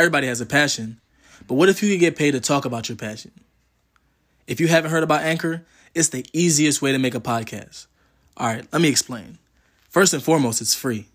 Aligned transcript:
Everybody 0.00 0.28
has 0.28 0.40
a 0.40 0.46
passion, 0.46 0.98
but 1.46 1.56
what 1.56 1.68
if 1.68 1.82
you 1.82 1.90
could 1.90 2.00
get 2.00 2.16
paid 2.16 2.30
to 2.30 2.40
talk 2.40 2.64
about 2.64 2.88
your 2.88 2.96
passion? 2.96 3.32
If 4.46 4.58
you 4.58 4.66
haven't 4.66 4.92
heard 4.92 5.02
about 5.02 5.24
Anchor, 5.24 5.66
it's 5.94 6.08
the 6.08 6.24
easiest 6.32 6.80
way 6.80 6.90
to 6.92 6.98
make 6.98 7.14
a 7.14 7.20
podcast. 7.20 7.86
All 8.38 8.46
right, 8.46 8.66
let 8.72 8.80
me 8.80 8.88
explain. 8.88 9.36
First 9.90 10.14
and 10.14 10.22
foremost, 10.22 10.62
it's 10.62 10.74
free. 10.74 11.08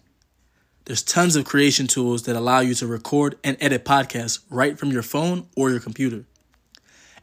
There's 0.86 1.02
tons 1.02 1.36
of 1.36 1.46
creation 1.46 1.88
tools 1.88 2.26
that 2.26 2.36
allow 2.36 2.60
you 2.60 2.76
to 2.76 2.86
record 2.86 3.40
and 3.44 3.58
edit 3.60 3.86
podcasts 3.86 4.42
right 4.52 4.78
from 4.78 4.92
your 4.92 5.02
phone 5.02 5.48
or 5.58 5.72
your 5.72 5.80
computer. 5.80 6.26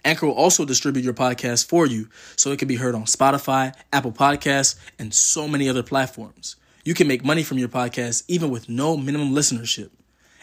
Anchor 0.05 0.27
will 0.27 0.35
also 0.35 0.65
distribute 0.65 1.05
your 1.05 1.15
podcast 1.15 1.69
for 1.69 1.87
you 1.87 2.09
so 2.35 2.51
it 2.51 2.59
can 2.59 2.67
be 2.67 2.75
heard 2.75 2.97
on 2.97 3.05
Spotify, 3.05 3.73
Apple 3.93 4.11
Podcasts, 4.11 4.75
and 4.99 5.15
so 5.15 5.47
many 5.47 5.69
other 5.69 5.85
platforms. 5.85 6.57
You 6.85 6.95
can 6.95 7.07
make 7.07 7.25
money 7.25 7.45
from 7.45 7.59
your 7.59 7.69
podcast 7.69 8.25
even 8.27 8.51
with 8.51 8.69
no 8.69 8.97
minimum 8.97 9.31
listenership. 9.31 9.91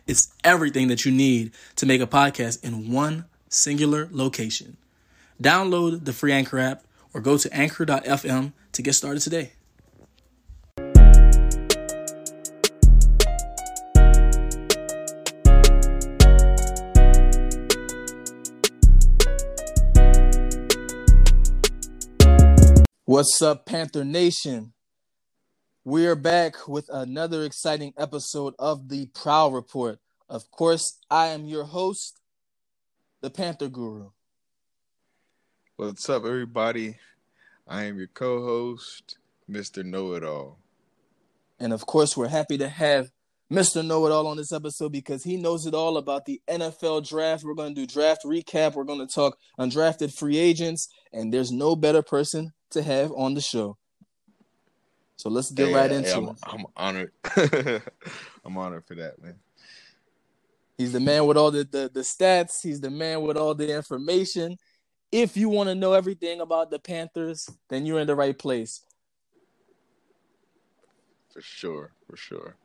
It's 0.09 0.33
everything 0.43 0.87
that 0.87 1.05
you 1.05 1.11
need 1.11 1.51
to 1.75 1.85
make 1.85 2.01
a 2.01 2.07
podcast 2.07 2.63
in 2.63 2.91
one 2.91 3.25
singular 3.47 4.09
location. 4.11 4.77
Download 5.39 6.03
the 6.03 6.13
free 6.13 6.31
Anchor 6.31 6.57
app 6.57 6.83
or 7.13 7.21
go 7.21 7.37
to 7.37 7.53
anchor.fm 7.55 8.53
to 8.71 8.81
get 8.81 8.93
started 8.93 9.19
today. 9.19 9.51
What's 23.05 23.39
up, 23.43 23.67
Panther 23.67 24.03
Nation? 24.03 24.73
We 25.85 26.05
are 26.07 26.15
back 26.15 26.67
with 26.67 26.89
another 26.89 27.43
exciting 27.45 27.93
episode 27.97 28.53
of 28.59 28.89
the 28.89 29.05
Prowl 29.07 29.51
Report. 29.51 29.97
Of 30.29 30.51
course, 30.51 30.99
I 31.09 31.27
am 31.27 31.45
your 31.45 31.63
host, 31.63 32.19
the 33.21 33.31
Panther 33.31 33.67
Guru. 33.67 34.11
What's 35.75 36.07
up, 36.07 36.23
everybody? 36.23 36.97
I 37.67 37.85
am 37.85 37.97
your 37.97 38.09
co 38.13 38.43
host, 38.43 39.17
Mr. 39.49 39.83
Know 39.83 40.13
It 40.13 40.23
All. 40.23 40.59
And 41.59 41.73
of 41.73 41.87
course, 41.87 42.15
we're 42.15 42.27
happy 42.27 42.59
to 42.59 42.69
have 42.69 43.09
Mr. 43.51 43.83
Know 43.83 44.05
It 44.05 44.11
All 44.11 44.27
on 44.27 44.37
this 44.37 44.51
episode 44.51 44.91
because 44.91 45.23
he 45.23 45.35
knows 45.35 45.65
it 45.65 45.73
all 45.73 45.97
about 45.97 46.25
the 46.25 46.39
NFL 46.47 47.09
draft. 47.09 47.43
We're 47.43 47.55
going 47.55 47.73
to 47.73 47.81
do 47.81 47.87
draft 47.87 48.21
recap. 48.23 48.75
We're 48.75 48.83
going 48.83 49.05
to 49.05 49.11
talk 49.11 49.35
undrafted 49.59 50.15
free 50.15 50.37
agents, 50.37 50.93
and 51.11 51.33
there's 51.33 51.51
no 51.51 51.75
better 51.75 52.03
person 52.03 52.51
to 52.69 52.83
have 52.83 53.11
on 53.13 53.33
the 53.33 53.41
show. 53.41 53.77
So 55.15 55.29
let's 55.29 55.49
get 55.49 55.69
hey, 55.69 55.73
right 55.73 55.91
into 55.91 56.15
I'm, 56.15 56.27
it. 56.27 56.37
I'm 56.43 56.65
honored. 56.77 57.11
I'm 58.45 58.55
honored 58.55 58.85
for 58.85 58.93
that, 58.93 59.19
man. 59.23 59.35
He's 60.79 60.93
the 60.93 61.01
man 61.01 61.25
with 61.25 61.35
all 61.35 61.51
the, 61.51 61.65
the, 61.65 61.91
the 61.93 61.99
stats. 61.99 62.63
He's 62.63 62.79
the 62.79 62.89
man 62.89 63.21
with 63.21 63.35
all 63.35 63.53
the 63.53 63.75
information. 63.75 64.57
If 65.11 65.35
you 65.35 65.49
want 65.49 65.67
to 65.67 65.75
know 65.75 65.91
everything 65.91 66.39
about 66.39 66.71
the 66.71 66.79
Panthers, 66.79 67.49
then 67.67 67.85
you're 67.85 67.99
in 67.99 68.07
the 68.07 68.15
right 68.15 68.39
place. 68.39 68.85
For 71.33 71.41
sure, 71.41 71.91
for 72.09 72.15
sure. 72.15 72.55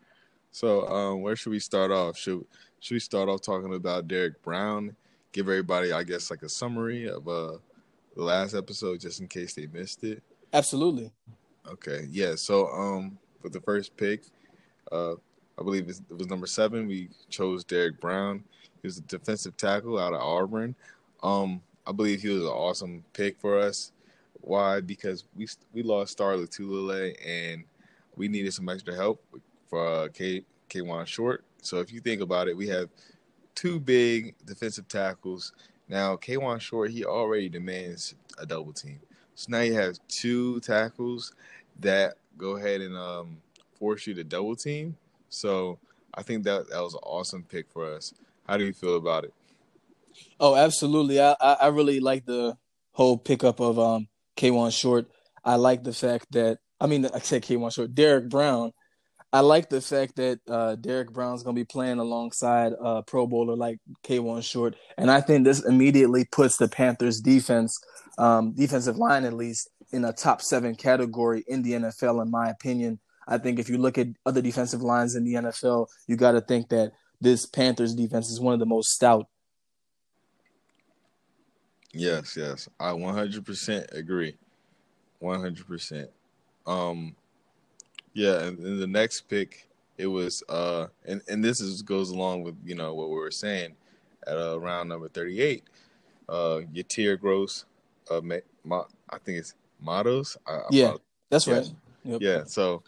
So, 0.52 0.86
um, 0.86 1.22
where 1.22 1.34
should 1.34 1.50
we 1.50 1.58
start 1.58 1.90
off? 1.90 2.16
Should 2.16 2.44
should 2.78 2.94
we 2.94 3.00
start 3.00 3.28
off 3.28 3.40
talking 3.40 3.74
about 3.74 4.06
Derrick 4.06 4.40
Brown? 4.44 4.94
Give 5.32 5.48
everybody, 5.48 5.92
I 5.92 6.04
guess, 6.04 6.30
like 6.30 6.44
a 6.44 6.48
summary 6.48 7.08
of 7.08 7.26
uh 7.26 7.56
the 8.14 8.22
last 8.22 8.54
episode, 8.54 9.00
just 9.00 9.20
in 9.20 9.26
case 9.26 9.54
they 9.54 9.66
missed 9.66 10.04
it. 10.04 10.22
Absolutely. 10.52 11.10
Okay, 11.66 12.06
yeah. 12.12 12.36
So, 12.36 12.68
um, 12.68 13.18
for 13.42 13.48
the 13.48 13.60
first 13.60 13.96
pick, 13.96 14.22
uh, 14.92 15.14
I 15.58 15.62
believe 15.62 15.88
it 15.88 16.00
was 16.16 16.28
number 16.28 16.46
seven. 16.46 16.86
We 16.86 17.08
chose 17.28 17.64
Derrick 17.64 18.00
Brown. 18.00 18.42
He 18.82 18.86
was 18.86 18.98
a 18.98 19.02
defensive 19.02 19.56
tackle 19.56 19.98
out 19.98 20.14
of 20.14 20.20
Auburn. 20.20 20.74
Um, 21.22 21.62
I 21.86 21.92
believe 21.92 22.22
he 22.22 22.28
was 22.28 22.42
an 22.42 22.48
awesome 22.48 23.04
pick 23.12 23.38
for 23.38 23.58
us. 23.58 23.92
Why? 24.40 24.80
Because 24.80 25.24
we 25.34 25.46
we 25.72 25.82
lost 25.82 26.12
Star 26.12 26.34
Lotulelei 26.34 27.14
and 27.24 27.64
we 28.16 28.28
needed 28.28 28.52
some 28.52 28.68
extra 28.68 28.94
help 28.94 29.22
for 29.68 29.86
uh, 29.86 30.08
K 30.12 30.44
Kawann 30.68 31.06
Short. 31.06 31.44
So 31.62 31.78
if 31.80 31.92
you 31.92 32.00
think 32.00 32.20
about 32.20 32.48
it, 32.48 32.56
we 32.56 32.68
have 32.68 32.88
two 33.54 33.80
big 33.80 34.34
defensive 34.44 34.88
tackles. 34.88 35.52
Now 35.88 36.16
Kawann 36.16 36.60
Short, 36.60 36.90
he 36.90 37.04
already 37.04 37.48
demands 37.48 38.14
a 38.38 38.44
double 38.44 38.72
team. 38.72 39.00
So 39.34 39.46
now 39.50 39.60
you 39.60 39.74
have 39.74 39.98
two 40.08 40.60
tackles 40.60 41.32
that 41.80 42.14
go 42.36 42.56
ahead 42.56 42.80
and 42.80 42.96
um, 42.96 43.38
force 43.78 44.06
you 44.06 44.14
to 44.14 44.24
double 44.24 44.56
team. 44.56 44.96
So 45.34 45.78
I 46.14 46.22
think 46.22 46.44
that 46.44 46.70
that 46.70 46.80
was 46.80 46.94
an 46.94 47.00
awesome 47.02 47.44
pick 47.44 47.68
for 47.70 47.92
us. 47.92 48.14
How 48.46 48.56
do 48.56 48.64
you 48.64 48.72
feel 48.72 48.96
about 48.96 49.24
it? 49.24 49.34
Oh, 50.38 50.54
absolutely. 50.54 51.20
I 51.20 51.34
I 51.40 51.66
really 51.68 52.00
like 52.00 52.24
the 52.24 52.56
whole 52.92 53.18
pickup 53.18 53.60
of 53.60 53.78
um 53.78 54.08
Kawann 54.36 54.70
Short. 54.70 55.06
I 55.44 55.56
like 55.56 55.82
the 55.82 55.92
fact 55.92 56.26
that 56.32 56.58
I 56.80 56.86
mean 56.86 57.06
I 57.06 57.18
said 57.18 57.42
Kawann 57.42 57.72
Short, 57.72 57.94
Derrick 57.94 58.28
Brown. 58.28 58.72
I 59.32 59.40
like 59.40 59.68
the 59.68 59.80
fact 59.80 60.14
that 60.16 60.38
uh, 60.48 60.76
Derrick 60.76 61.12
Brown's 61.12 61.42
going 61.42 61.56
to 61.56 61.60
be 61.60 61.64
playing 61.64 61.98
alongside 61.98 62.72
a 62.80 63.02
Pro 63.02 63.26
Bowler 63.26 63.56
like 63.56 63.78
Kawann 64.04 64.42
Short, 64.42 64.76
and 64.96 65.10
I 65.10 65.20
think 65.20 65.44
this 65.44 65.64
immediately 65.64 66.24
puts 66.30 66.56
the 66.56 66.68
Panthers' 66.68 67.20
defense, 67.20 67.76
um, 68.16 68.52
defensive 68.52 68.96
line 68.96 69.24
at 69.24 69.32
least, 69.32 69.68
in 69.90 70.04
a 70.04 70.12
top 70.12 70.40
seven 70.40 70.76
category 70.76 71.42
in 71.48 71.62
the 71.62 71.72
NFL, 71.72 72.22
in 72.22 72.30
my 72.30 72.48
opinion. 72.48 73.00
I 73.26 73.38
think 73.38 73.58
if 73.58 73.68
you 73.68 73.78
look 73.78 73.98
at 73.98 74.08
other 74.26 74.42
defensive 74.42 74.82
lines 74.82 75.14
in 75.14 75.24
the 75.24 75.34
NFL, 75.34 75.88
you 76.06 76.16
got 76.16 76.32
to 76.32 76.40
think 76.40 76.68
that 76.68 76.92
this 77.20 77.46
Panthers 77.46 77.94
defense 77.94 78.30
is 78.30 78.40
one 78.40 78.54
of 78.54 78.60
the 78.60 78.66
most 78.66 78.90
stout. 78.90 79.26
Yes, 81.92 82.36
yes, 82.36 82.68
I 82.78 82.90
100% 82.90 83.92
agree. 83.92 84.36
100%. 85.22 86.08
Um, 86.66 87.14
yeah, 88.14 88.42
and, 88.42 88.58
and 88.58 88.80
the 88.80 88.86
next 88.86 89.22
pick 89.22 89.68
it 89.98 90.06
was 90.06 90.42
uh 90.48 90.86
and 91.06 91.20
and 91.28 91.44
this 91.44 91.60
is 91.60 91.82
goes 91.82 92.10
along 92.10 92.42
with 92.42 92.56
you 92.64 92.74
know 92.74 92.94
what 92.94 93.08
we 93.08 93.16
were 93.16 93.30
saying 93.30 93.74
at 94.26 94.36
uh, 94.36 94.58
round 94.58 94.88
number 94.88 95.08
38 95.08 95.64
uh 96.28 96.60
Yetur 96.74 97.18
Gross 97.20 97.64
uh 98.10 98.20
ma, 98.20 98.36
ma, 98.64 98.84
I 99.08 99.18
think 99.18 99.38
it's 99.38 99.54
Matos 99.80 100.36
I, 100.46 100.60
yeah 100.70 100.94
that's 101.30 101.46
yeah. 101.46 101.54
right 101.54 101.70
yep. 102.04 102.20
yeah 102.20 102.44
so 102.44 102.82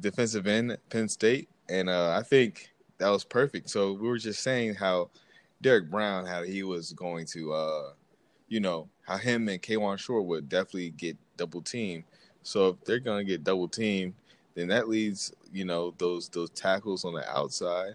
defensive 0.00 0.46
end 0.46 0.76
Penn 0.90 1.08
State 1.08 1.48
and 1.68 1.88
uh 1.88 2.16
I 2.18 2.22
think 2.22 2.70
that 2.98 3.08
was 3.08 3.24
perfect 3.24 3.70
so 3.70 3.92
we 3.92 4.08
were 4.08 4.18
just 4.18 4.42
saying 4.42 4.74
how 4.74 5.10
Derrick 5.62 5.90
Brown 5.90 6.26
how 6.26 6.42
he 6.42 6.62
was 6.62 6.92
going 6.92 7.26
to 7.26 7.52
uh 7.52 7.90
you 8.48 8.60
know 8.60 8.88
how 9.06 9.16
him 9.16 9.48
and 9.48 9.62
Kawann 9.62 9.98
Short 9.98 10.24
would 10.24 10.48
definitely 10.48 10.90
get 10.90 11.16
double 11.36 11.62
team 11.62 12.04
so 12.42 12.68
if 12.68 12.84
they're 12.84 12.98
gonna 12.98 13.24
get 13.24 13.44
double 13.44 13.68
team 13.68 14.14
then 14.56 14.68
that 14.68 14.88
leaves 14.88 15.32
you 15.52 15.64
know 15.64 15.94
those 15.98 16.28
those 16.30 16.50
tackles 16.50 17.04
on 17.04 17.12
the 17.12 17.30
outside, 17.30 17.94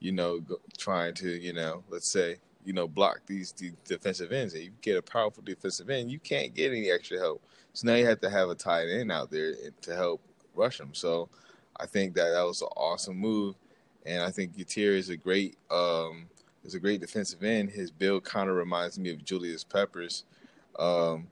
you 0.00 0.12
know, 0.12 0.40
go, 0.40 0.56
trying 0.76 1.14
to 1.14 1.30
you 1.30 1.52
know 1.54 1.82
let's 1.88 2.08
say 2.08 2.36
you 2.64 2.72
know 2.72 2.86
block 2.86 3.20
these, 3.26 3.52
these 3.52 3.72
defensive 3.86 4.32
ends. 4.32 4.52
And 4.52 4.64
you 4.64 4.70
get 4.82 4.98
a 4.98 5.02
powerful 5.02 5.42
defensive 5.42 5.88
end, 5.88 6.10
you 6.10 6.18
can't 6.18 6.52
get 6.52 6.72
any 6.72 6.90
extra 6.90 7.18
help. 7.18 7.42
So 7.72 7.86
now 7.86 7.94
you 7.94 8.04
have 8.06 8.20
to 8.20 8.28
have 8.28 8.50
a 8.50 8.54
tight 8.54 8.88
end 8.88 9.12
out 9.12 9.30
there 9.30 9.54
to 9.82 9.94
help 9.94 10.20
rush 10.54 10.80
him. 10.80 10.94
So 10.94 11.28
I 11.76 11.86
think 11.86 12.14
that 12.14 12.30
that 12.30 12.42
was 12.42 12.62
an 12.62 12.68
awesome 12.76 13.16
move, 13.16 13.56
and 14.04 14.22
I 14.22 14.30
think 14.30 14.56
Yetur 14.56 14.96
is 14.96 15.08
a 15.08 15.16
great 15.16 15.56
um, 15.70 16.26
is 16.64 16.74
a 16.74 16.80
great 16.80 17.00
defensive 17.00 17.42
end. 17.42 17.70
His 17.70 17.90
build 17.90 18.24
kind 18.24 18.50
of 18.50 18.56
reminds 18.56 18.98
me 18.98 19.10
of 19.10 19.24
Julius 19.24 19.64
Peppers. 19.64 20.24
Um, 20.78 21.28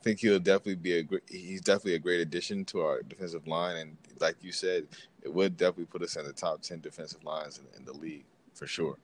I 0.00 0.02
think 0.02 0.20
he'll 0.20 0.38
definitely 0.38 0.76
be 0.76 0.94
a 0.94 1.02
great. 1.02 1.22
He's 1.28 1.60
definitely 1.60 1.94
a 1.94 1.98
great 1.98 2.20
addition 2.20 2.64
to 2.66 2.80
our 2.80 3.02
defensive 3.02 3.46
line, 3.46 3.76
and 3.76 3.96
like 4.18 4.36
you 4.42 4.52
said, 4.52 4.86
it 5.22 5.32
would 5.32 5.56
definitely 5.56 5.84
put 5.86 6.02
us 6.02 6.16
in 6.16 6.24
the 6.24 6.32
top 6.32 6.62
ten 6.62 6.80
defensive 6.80 7.22
lines 7.24 7.58
in, 7.58 7.78
in 7.78 7.84
the 7.84 7.92
league 7.92 8.24
for 8.54 8.66
sure. 8.66 8.96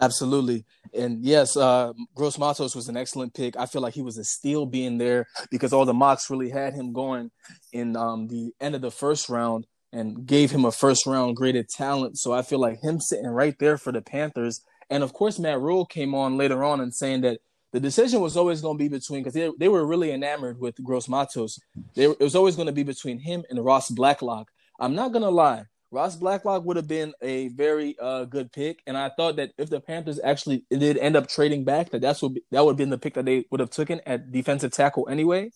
Absolutely, 0.00 0.64
and 0.94 1.24
yes, 1.24 1.56
uh, 1.56 1.92
Gross 2.14 2.38
Matos 2.38 2.74
was 2.74 2.88
an 2.88 2.96
excellent 2.96 3.34
pick. 3.34 3.56
I 3.56 3.66
feel 3.66 3.82
like 3.82 3.94
he 3.94 4.02
was 4.02 4.18
a 4.18 4.24
steal 4.24 4.66
being 4.66 4.98
there 4.98 5.26
because 5.50 5.72
all 5.72 5.84
the 5.84 5.94
mocks 5.94 6.30
really 6.30 6.50
had 6.50 6.74
him 6.74 6.92
going 6.92 7.30
in 7.72 7.96
um, 7.96 8.28
the 8.28 8.52
end 8.60 8.74
of 8.74 8.80
the 8.80 8.90
first 8.90 9.28
round 9.28 9.66
and 9.92 10.26
gave 10.26 10.50
him 10.50 10.64
a 10.64 10.72
first 10.72 11.06
round 11.06 11.36
graded 11.36 11.68
talent. 11.68 12.18
So 12.18 12.32
I 12.32 12.42
feel 12.42 12.58
like 12.58 12.82
him 12.82 13.00
sitting 13.00 13.26
right 13.26 13.58
there 13.58 13.76
for 13.76 13.92
the 13.92 14.02
Panthers. 14.02 14.62
And 14.88 15.02
of 15.02 15.12
course, 15.12 15.38
Matt 15.38 15.60
Rhule 15.60 15.86
came 15.86 16.14
on 16.14 16.36
later 16.36 16.64
on 16.64 16.80
and 16.80 16.94
saying 16.94 17.22
that 17.22 17.40
the 17.72 17.80
decision 17.80 18.20
was 18.20 18.36
always 18.36 18.60
going 18.60 18.76
to 18.76 18.82
be 18.82 18.88
between 18.88 19.20
because 19.22 19.34
they, 19.34 19.50
they 19.58 19.68
were 19.68 19.86
really 19.86 20.12
enamored 20.12 20.58
with 20.58 20.82
Gross 20.82 21.08
Matos. 21.08 21.58
They, 21.94 22.04
it 22.04 22.20
was 22.20 22.34
always 22.34 22.56
going 22.56 22.66
to 22.66 22.72
be 22.72 22.82
between 22.82 23.18
him 23.18 23.44
and 23.48 23.64
Ross 23.64 23.90
Blacklock. 23.90 24.50
I'm 24.80 24.94
not 24.94 25.12
going 25.12 25.22
to 25.22 25.30
lie. 25.30 25.64
Ross 25.92 26.14
Blacklock 26.14 26.64
would 26.64 26.76
have 26.76 26.86
been 26.86 27.12
a 27.20 27.48
very 27.48 27.96
uh, 28.00 28.24
good 28.24 28.52
pick, 28.52 28.80
and 28.86 28.96
I 28.96 29.08
thought 29.08 29.36
that 29.36 29.52
if 29.58 29.70
the 29.70 29.80
Panthers 29.80 30.20
actually 30.22 30.64
did 30.70 30.96
end 30.96 31.16
up 31.16 31.28
trading 31.28 31.64
back, 31.64 31.90
that 31.90 32.00
that's 32.00 32.22
what 32.22 32.32
that 32.52 32.64
would 32.64 32.72
have 32.72 32.78
been 32.78 32.90
the 32.90 32.98
pick 32.98 33.14
that 33.14 33.24
they 33.24 33.44
would 33.50 33.60
have 33.60 33.70
taken 33.70 34.00
at 34.06 34.30
defensive 34.30 34.70
tackle 34.70 35.08
anyway. 35.08 35.50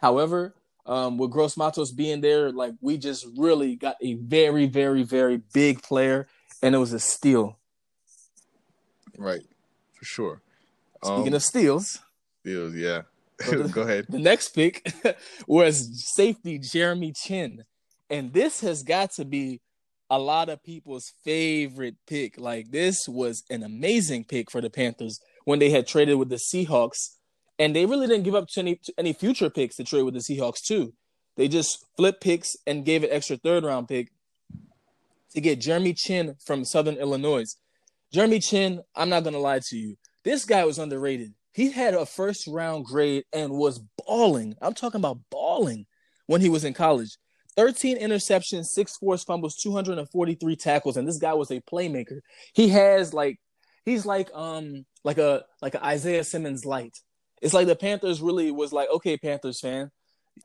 However, 0.00 0.54
um, 0.86 1.18
with 1.18 1.30
Gross 1.30 1.56
Matos 1.56 1.92
being 1.92 2.20
there, 2.20 2.50
like 2.50 2.74
we 2.80 2.98
just 2.98 3.26
really 3.36 3.76
got 3.76 3.96
a 4.02 4.14
very, 4.14 4.66
very, 4.66 5.04
very 5.04 5.40
big 5.52 5.82
player, 5.82 6.26
and 6.60 6.74
it 6.74 6.78
was 6.78 6.92
a 6.92 6.98
steal. 6.98 7.58
Right, 9.16 9.42
for 9.94 10.04
sure. 10.04 10.42
Speaking 11.04 11.28
um, 11.28 11.34
of 11.34 11.42
steals, 11.42 12.00
steals, 12.40 12.74
yeah. 12.74 13.02
the, 13.38 13.68
Go 13.72 13.82
ahead. 13.82 14.06
The 14.08 14.18
next 14.18 14.48
pick 14.48 14.92
was 15.46 16.12
safety 16.14 16.58
Jeremy 16.58 17.12
Chinn, 17.12 17.64
and 18.10 18.32
this 18.32 18.60
has 18.60 18.82
got 18.82 19.12
to 19.12 19.24
be 19.24 19.60
a 20.10 20.18
lot 20.18 20.48
of 20.48 20.62
people's 20.62 21.12
favorite 21.24 21.96
pick. 22.06 22.38
Like 22.38 22.70
this 22.70 23.08
was 23.08 23.42
an 23.50 23.62
amazing 23.62 24.24
pick 24.24 24.50
for 24.50 24.60
the 24.60 24.70
Panthers 24.70 25.20
when 25.44 25.58
they 25.58 25.70
had 25.70 25.86
traded 25.86 26.18
with 26.18 26.28
the 26.28 26.36
Seahawks, 26.36 27.16
and 27.58 27.74
they 27.74 27.86
really 27.86 28.06
didn't 28.06 28.24
give 28.24 28.34
up 28.34 28.48
to 28.48 28.60
any 28.60 28.76
to 28.76 28.92
any 28.98 29.12
future 29.12 29.50
picks 29.50 29.76
to 29.76 29.84
trade 29.84 30.02
with 30.02 30.14
the 30.14 30.20
Seahawks 30.20 30.62
too. 30.62 30.94
They 31.36 31.48
just 31.48 31.84
flipped 31.96 32.22
picks 32.22 32.56
and 32.66 32.84
gave 32.84 33.02
an 33.02 33.10
extra 33.10 33.36
third 33.36 33.64
round 33.64 33.88
pick 33.88 34.12
to 35.34 35.40
get 35.40 35.60
Jeremy 35.60 35.92
Chinn 35.94 36.36
from 36.44 36.64
Southern 36.64 36.96
Illinois. 36.96 37.56
Jeremy 38.12 38.38
Chinn, 38.38 38.82
I'm 38.94 39.08
not 39.08 39.24
gonna 39.24 39.38
lie 39.38 39.58
to 39.58 39.76
you, 39.76 39.96
this 40.22 40.44
guy 40.44 40.64
was 40.64 40.78
underrated. 40.78 41.34
He 41.52 41.70
had 41.70 41.94
a 41.94 42.06
first 42.06 42.46
round 42.46 42.84
grade 42.84 43.24
and 43.32 43.52
was 43.52 43.80
balling. 44.06 44.56
I'm 44.60 44.74
talking 44.74 45.00
about 45.00 45.18
balling 45.30 45.86
when 46.26 46.40
he 46.40 46.48
was 46.48 46.64
in 46.64 46.74
college. 46.74 47.16
13 47.56 47.98
interceptions, 47.98 48.66
six 48.66 48.96
forced 48.96 49.26
fumbles, 49.26 49.56
243 49.56 50.56
tackles, 50.56 50.96
and 50.96 51.06
this 51.06 51.18
guy 51.18 51.34
was 51.34 51.50
a 51.50 51.60
playmaker. 51.60 52.20
He 52.52 52.68
has 52.70 53.14
like 53.14 53.38
he's 53.84 54.06
like 54.06 54.30
um 54.34 54.84
like 55.04 55.18
a 55.18 55.44
like 55.62 55.74
a 55.74 55.84
Isaiah 55.84 56.24
Simmons 56.24 56.64
light. 56.64 56.98
It's 57.42 57.54
like 57.54 57.66
the 57.66 57.76
Panthers 57.76 58.20
really 58.20 58.50
was 58.50 58.72
like, 58.72 58.88
okay, 58.90 59.16
Panthers 59.16 59.60
fan, 59.60 59.90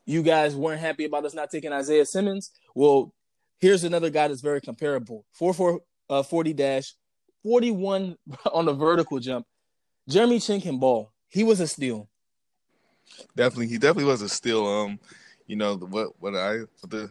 you 0.04 0.22
guys 0.22 0.54
weren't 0.54 0.80
happy 0.80 1.04
about 1.04 1.24
us 1.24 1.34
not 1.34 1.50
taking 1.50 1.72
Isaiah 1.72 2.04
Simmons. 2.04 2.50
Well, 2.74 3.12
here's 3.58 3.84
another 3.84 4.10
guy 4.10 4.28
that's 4.28 4.42
very 4.42 4.60
comparable. 4.60 5.24
4 5.32 5.54
4 5.54 5.80
uh, 6.10 6.22
40 6.22 6.52
dash, 6.52 6.94
41 7.44 8.16
on 8.52 8.64
the 8.66 8.74
vertical 8.74 9.18
jump. 9.18 9.46
Jeremy 10.08 10.40
Chinn 10.40 10.60
can 10.60 10.78
ball. 10.78 11.12
He 11.28 11.44
was 11.44 11.60
a 11.60 11.66
steal. 11.66 12.08
Definitely, 13.36 13.68
he 13.68 13.78
definitely 13.78 14.04
was 14.04 14.22
a 14.22 14.28
steal. 14.28 14.66
Um, 14.66 14.98
you 15.50 15.56
know 15.56 15.74
what 15.74 16.12
what 16.20 16.36
I 16.36 16.60
the 16.86 17.10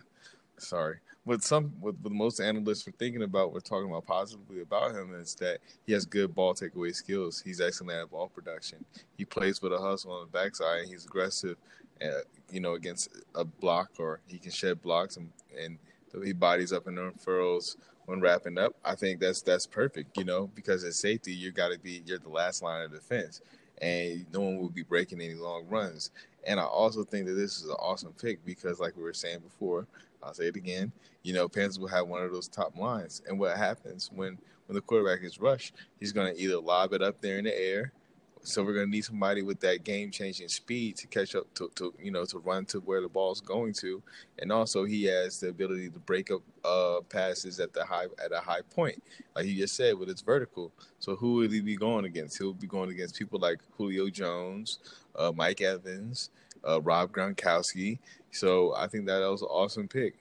sorry 0.57 0.99
what 1.25 1.43
some 1.43 1.73
what, 1.81 1.95
what 2.01 2.13
most 2.13 2.39
analysts 2.39 2.85
were 2.85 2.93
thinking 2.93 3.23
about 3.23 3.51
we're 3.51 3.59
talking 3.59 3.89
about 3.89 4.05
positively 4.05 4.61
about 4.61 4.95
him 4.95 5.13
is 5.13 5.35
that 5.35 5.59
he 5.85 5.91
has 5.91 6.05
good 6.05 6.33
ball 6.33 6.53
takeaway 6.53 6.95
skills. 6.95 7.41
He's 7.45 7.59
excellent 7.59 7.99
at 7.99 8.09
ball 8.09 8.29
production. 8.29 8.85
He 9.17 9.25
plays 9.25 9.61
with 9.61 9.73
a 9.73 9.77
hustle 9.77 10.13
on 10.13 10.21
the 10.21 10.31
backside. 10.31 10.85
he's 10.87 11.05
aggressive, 11.05 11.57
uh, 12.01 12.21
you 12.49 12.61
know, 12.61 12.75
against 12.75 13.09
a 13.35 13.43
block 13.43 13.91
or 13.99 14.21
he 14.25 14.37
can 14.37 14.51
shed 14.51 14.81
blocks 14.81 15.17
and 15.17 15.29
and 15.61 15.77
he 16.23 16.31
bodies 16.31 16.71
up 16.71 16.87
and 16.87 16.97
unfurls 16.97 17.75
when 18.05 18.21
wrapping 18.21 18.57
up. 18.57 18.73
I 18.85 18.95
think 18.95 19.19
that's 19.19 19.41
that's 19.41 19.67
perfect, 19.67 20.17
you 20.17 20.23
know, 20.23 20.49
because 20.55 20.85
at 20.85 20.93
safety 20.93 21.33
you 21.33 21.51
got 21.51 21.73
to 21.73 21.77
be 21.77 22.03
you're 22.05 22.19
the 22.19 22.29
last 22.29 22.63
line 22.63 22.85
of 22.85 22.93
defense 22.93 23.41
and 23.81 24.25
no 24.33 24.41
one 24.41 24.57
will 24.57 24.69
be 24.69 24.83
breaking 24.83 25.21
any 25.21 25.35
long 25.35 25.67
runs. 25.67 26.11
And 26.45 26.59
I 26.59 26.63
also 26.63 27.03
think 27.03 27.25
that 27.27 27.33
this 27.33 27.57
is 27.57 27.65
an 27.65 27.75
awesome 27.79 28.13
pick 28.13 28.45
because, 28.45 28.79
like 28.79 28.95
we 28.95 29.03
were 29.03 29.13
saying 29.13 29.39
before, 29.39 29.87
I'll 30.23 30.33
say 30.33 30.45
it 30.47 30.55
again. 30.55 30.91
You 31.23 31.33
know, 31.33 31.47
Panthers 31.47 31.79
will 31.79 31.87
have 31.87 32.07
one 32.07 32.23
of 32.23 32.31
those 32.31 32.47
top 32.47 32.77
lines, 32.77 33.21
and 33.27 33.39
what 33.39 33.57
happens 33.57 34.09
when 34.13 34.37
when 34.67 34.75
the 34.75 34.81
quarterback 34.81 35.23
is 35.23 35.39
rushed? 35.39 35.73
He's 35.99 36.11
going 36.11 36.33
to 36.33 36.39
either 36.39 36.59
lob 36.59 36.93
it 36.93 37.01
up 37.01 37.19
there 37.21 37.39
in 37.39 37.45
the 37.45 37.59
air, 37.59 37.91
so 38.41 38.63
we're 38.63 38.73
to 38.73 38.87
need 38.87 39.03
somebody 39.03 39.41
with 39.41 39.59
that 39.59 39.83
game 39.83 40.11
changing 40.11 40.47
speed 40.47 40.95
to 40.97 41.07
catch 41.07 41.35
up 41.35 41.53
to, 41.55 41.69
to 41.75 41.93
you 42.01 42.11
know 42.11 42.25
to 42.25 42.39
run 42.39 42.65
to 42.65 42.79
where 42.79 43.01
the 43.01 43.09
ball's 43.09 43.41
going 43.41 43.73
to, 43.73 44.01
and 44.39 44.51
also 44.51 44.85
he 44.85 45.03
has 45.05 45.39
the 45.39 45.49
ability 45.49 45.89
to 45.89 45.99
break 45.99 46.31
up 46.31 46.41
uh, 46.63 47.01
passes 47.09 47.59
at 47.59 47.73
the 47.73 47.83
high 47.83 48.05
at 48.23 48.31
a 48.31 48.39
high 48.39 48.61
point, 48.73 49.01
like 49.35 49.45
you 49.45 49.55
just 49.55 49.75
said 49.75 49.97
with 49.97 50.09
its 50.09 50.21
vertical. 50.21 50.71
So 50.99 51.15
who 51.15 51.33
will 51.33 51.49
he 51.49 51.61
be 51.61 51.75
going 51.75 52.05
against? 52.05 52.37
He'll 52.37 52.53
be 52.53 52.67
going 52.67 52.89
against 52.89 53.17
people 53.17 53.39
like 53.39 53.59
Julio 53.77 54.09
Jones, 54.09 54.79
uh, 55.15 55.31
Mike 55.35 55.61
Evans, 55.61 56.29
uh, 56.67 56.81
Rob 56.81 57.11
Gronkowski. 57.11 57.99
So 58.31 58.73
I 58.75 58.87
think 58.87 59.05
that 59.07 59.19
was 59.19 59.41
an 59.41 59.49
awesome 59.49 59.87
pick, 59.87 60.15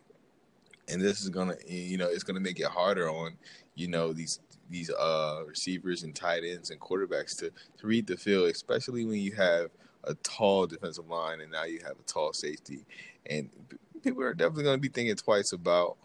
and 0.89 1.01
this 1.01 1.21
is 1.21 1.29
gonna 1.29 1.55
you 1.67 1.99
know 1.99 2.09
it's 2.09 2.25
gonna 2.25 2.41
make 2.41 2.59
it 2.59 2.67
harder 2.67 3.09
on 3.09 3.37
you 3.75 3.87
know 3.87 4.13
these 4.13 4.41
these 4.71 4.91
uh, 4.91 5.43
receivers 5.47 6.03
and 6.03 6.15
tight 6.15 6.43
ends 6.45 6.71
and 6.71 6.81
quarterbacks 6.81 7.37
to, 7.39 7.51
to 7.79 7.87
read 7.87 8.07
the 8.07 8.17
field, 8.17 8.51
especially 8.51 9.05
when 9.05 9.21
you 9.21 9.33
have 9.33 9.71
a 10.05 10.15
tall 10.17 10.67
defensive 10.67 11.09
line 11.09 11.41
and 11.41 11.53
now 11.53 11.65
you 11.65 11.81
have 11.83 11.99
a 11.99 12.03
tall 12.07 12.33
safety. 12.33 12.85
And 13.27 13.51
people 14.03 14.23
are 14.23 14.35
definitely 14.35 14.65
going 14.65 14.77
to 14.77 14.81
be 14.81 14.89
thinking 14.89 15.17
twice 15.17 15.53
about 15.53 15.97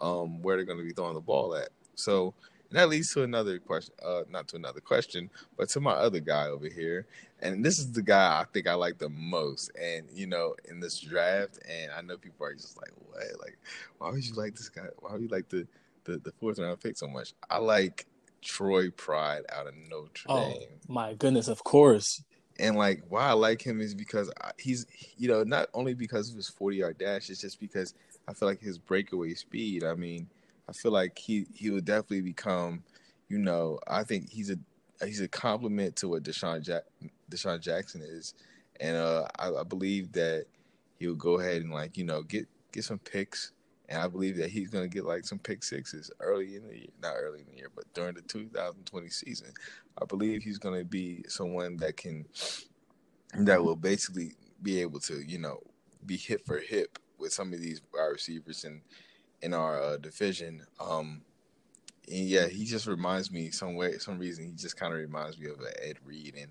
um, 0.00 0.42
where 0.42 0.56
they're 0.56 0.64
going 0.64 0.78
to 0.78 0.84
be 0.84 0.92
throwing 0.92 1.14
the 1.14 1.20
ball 1.20 1.54
at. 1.54 1.68
So 1.94 2.34
and 2.74 2.80
that 2.80 2.88
leads 2.88 3.14
to 3.14 3.22
another 3.22 3.60
question, 3.60 3.94
uh, 4.04 4.22
not 4.28 4.48
to 4.48 4.56
another 4.56 4.80
question, 4.80 5.30
but 5.56 5.68
to 5.68 5.80
my 5.80 5.92
other 5.92 6.18
guy 6.18 6.46
over 6.46 6.66
here. 6.66 7.06
And 7.40 7.64
this 7.64 7.78
is 7.78 7.92
the 7.92 8.02
guy 8.02 8.40
I 8.40 8.44
think 8.52 8.66
I 8.66 8.74
like 8.74 8.98
the 8.98 9.10
most. 9.10 9.70
And, 9.80 10.08
you 10.12 10.26
know, 10.26 10.56
in 10.68 10.80
this 10.80 10.98
draft, 10.98 11.60
and 11.68 11.92
I 11.92 12.00
know 12.00 12.16
people 12.16 12.44
are 12.46 12.52
just 12.52 12.76
like, 12.76 12.90
what? 13.06 13.22
Like, 13.40 13.58
why 13.98 14.10
would 14.10 14.26
you 14.26 14.34
like 14.34 14.56
this 14.56 14.70
guy? 14.70 14.86
Why 14.98 15.12
would 15.12 15.22
you 15.22 15.28
like 15.28 15.48
the 15.48 15.68
the, 16.04 16.18
the 16.18 16.32
fourth 16.32 16.58
round 16.58 16.80
pick 16.80 16.96
so 16.96 17.08
much. 17.08 17.34
I 17.50 17.58
like 17.58 18.06
Troy 18.42 18.90
Pride 18.90 19.42
out 19.52 19.66
of 19.66 19.74
Notre 19.88 20.26
oh, 20.28 20.52
Dame. 20.52 20.68
My 20.88 21.14
goodness, 21.14 21.48
of 21.48 21.64
course. 21.64 22.22
And 22.58 22.76
like 22.76 23.02
why 23.08 23.28
I 23.28 23.32
like 23.32 23.60
him 23.60 23.80
is 23.80 23.94
because 23.94 24.30
he's 24.58 24.86
you 25.16 25.28
know 25.28 25.42
not 25.42 25.68
only 25.74 25.94
because 25.94 26.30
of 26.30 26.36
his 26.36 26.48
forty 26.48 26.76
yard 26.76 26.98
dash, 26.98 27.30
it's 27.30 27.40
just 27.40 27.58
because 27.58 27.94
I 28.28 28.34
feel 28.34 28.48
like 28.48 28.60
his 28.60 28.78
breakaway 28.78 29.34
speed. 29.34 29.82
I 29.84 29.94
mean, 29.94 30.28
I 30.68 30.72
feel 30.72 30.92
like 30.92 31.18
he 31.18 31.46
he 31.52 31.70
would 31.70 31.84
definitely 31.84 32.20
become, 32.20 32.84
you 33.28 33.38
know, 33.38 33.80
I 33.88 34.04
think 34.04 34.30
he's 34.30 34.50
a 34.50 34.58
he's 35.04 35.20
a 35.20 35.28
compliment 35.28 35.96
to 35.96 36.08
what 36.08 36.22
Deshaun 36.22 36.62
Jack, 36.62 36.84
DeSean 37.30 37.60
Jackson 37.60 38.02
is, 38.02 38.34
and 38.78 38.96
uh, 38.96 39.26
I, 39.38 39.50
I 39.50 39.62
believe 39.64 40.12
that 40.12 40.46
he'll 40.98 41.16
go 41.16 41.40
ahead 41.40 41.62
and 41.62 41.72
like 41.72 41.96
you 41.96 42.04
know 42.04 42.22
get 42.22 42.46
get 42.72 42.84
some 42.84 42.98
picks 42.98 43.52
and 43.88 44.00
I 44.00 44.08
believe 44.08 44.36
that 44.38 44.50
he's 44.50 44.68
going 44.68 44.88
to 44.88 44.94
get 44.94 45.04
like 45.04 45.24
some 45.24 45.38
pick 45.38 45.62
sixes 45.62 46.10
early 46.20 46.56
in 46.56 46.66
the 46.66 46.76
year, 46.76 46.86
not 47.02 47.14
early 47.16 47.40
in 47.40 47.46
the 47.46 47.56
year, 47.56 47.70
but 47.74 47.84
during 47.94 48.14
the 48.14 48.22
2020 48.22 49.08
season. 49.08 49.52
I 50.00 50.06
believe 50.06 50.42
he's 50.42 50.58
going 50.58 50.78
to 50.78 50.84
be 50.84 51.24
someone 51.28 51.76
that 51.78 51.96
can, 51.96 52.24
that 53.38 53.62
will 53.62 53.76
basically 53.76 54.32
be 54.62 54.80
able 54.80 55.00
to, 55.00 55.22
you 55.26 55.38
know, 55.38 55.60
be 56.06 56.16
hip 56.16 56.46
for 56.46 56.58
hip 56.58 56.98
with 57.18 57.32
some 57.32 57.52
of 57.52 57.60
these 57.60 57.80
wide 57.92 58.06
receivers 58.06 58.64
in 58.64 58.80
in 59.42 59.52
our 59.52 59.80
uh, 59.82 59.96
division. 59.98 60.62
Um, 60.80 61.20
and 62.08 62.26
yeah, 62.26 62.46
he 62.46 62.64
just 62.64 62.86
reminds 62.86 63.30
me 63.30 63.50
some 63.50 63.74
way, 63.76 63.98
some 63.98 64.18
reason 64.18 64.46
he 64.46 64.52
just 64.52 64.76
kind 64.76 64.92
of 64.92 64.98
reminds 64.98 65.38
me 65.38 65.48
of 65.48 65.60
uh, 65.60 65.66
Ed 65.82 65.98
Reed. 66.04 66.34
And 66.40 66.50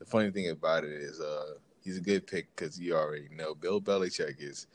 the 0.00 0.04
funny 0.04 0.30
thing 0.30 0.50
about 0.50 0.84
it 0.84 0.90
is, 0.90 1.20
uh, 1.20 1.54
he's 1.82 1.98
a 1.98 2.00
good 2.00 2.26
pick 2.26 2.54
because 2.54 2.78
you 2.78 2.96
already 2.96 3.28
know 3.30 3.54
Bill 3.54 3.80
Belichick 3.80 4.36
is 4.40 4.66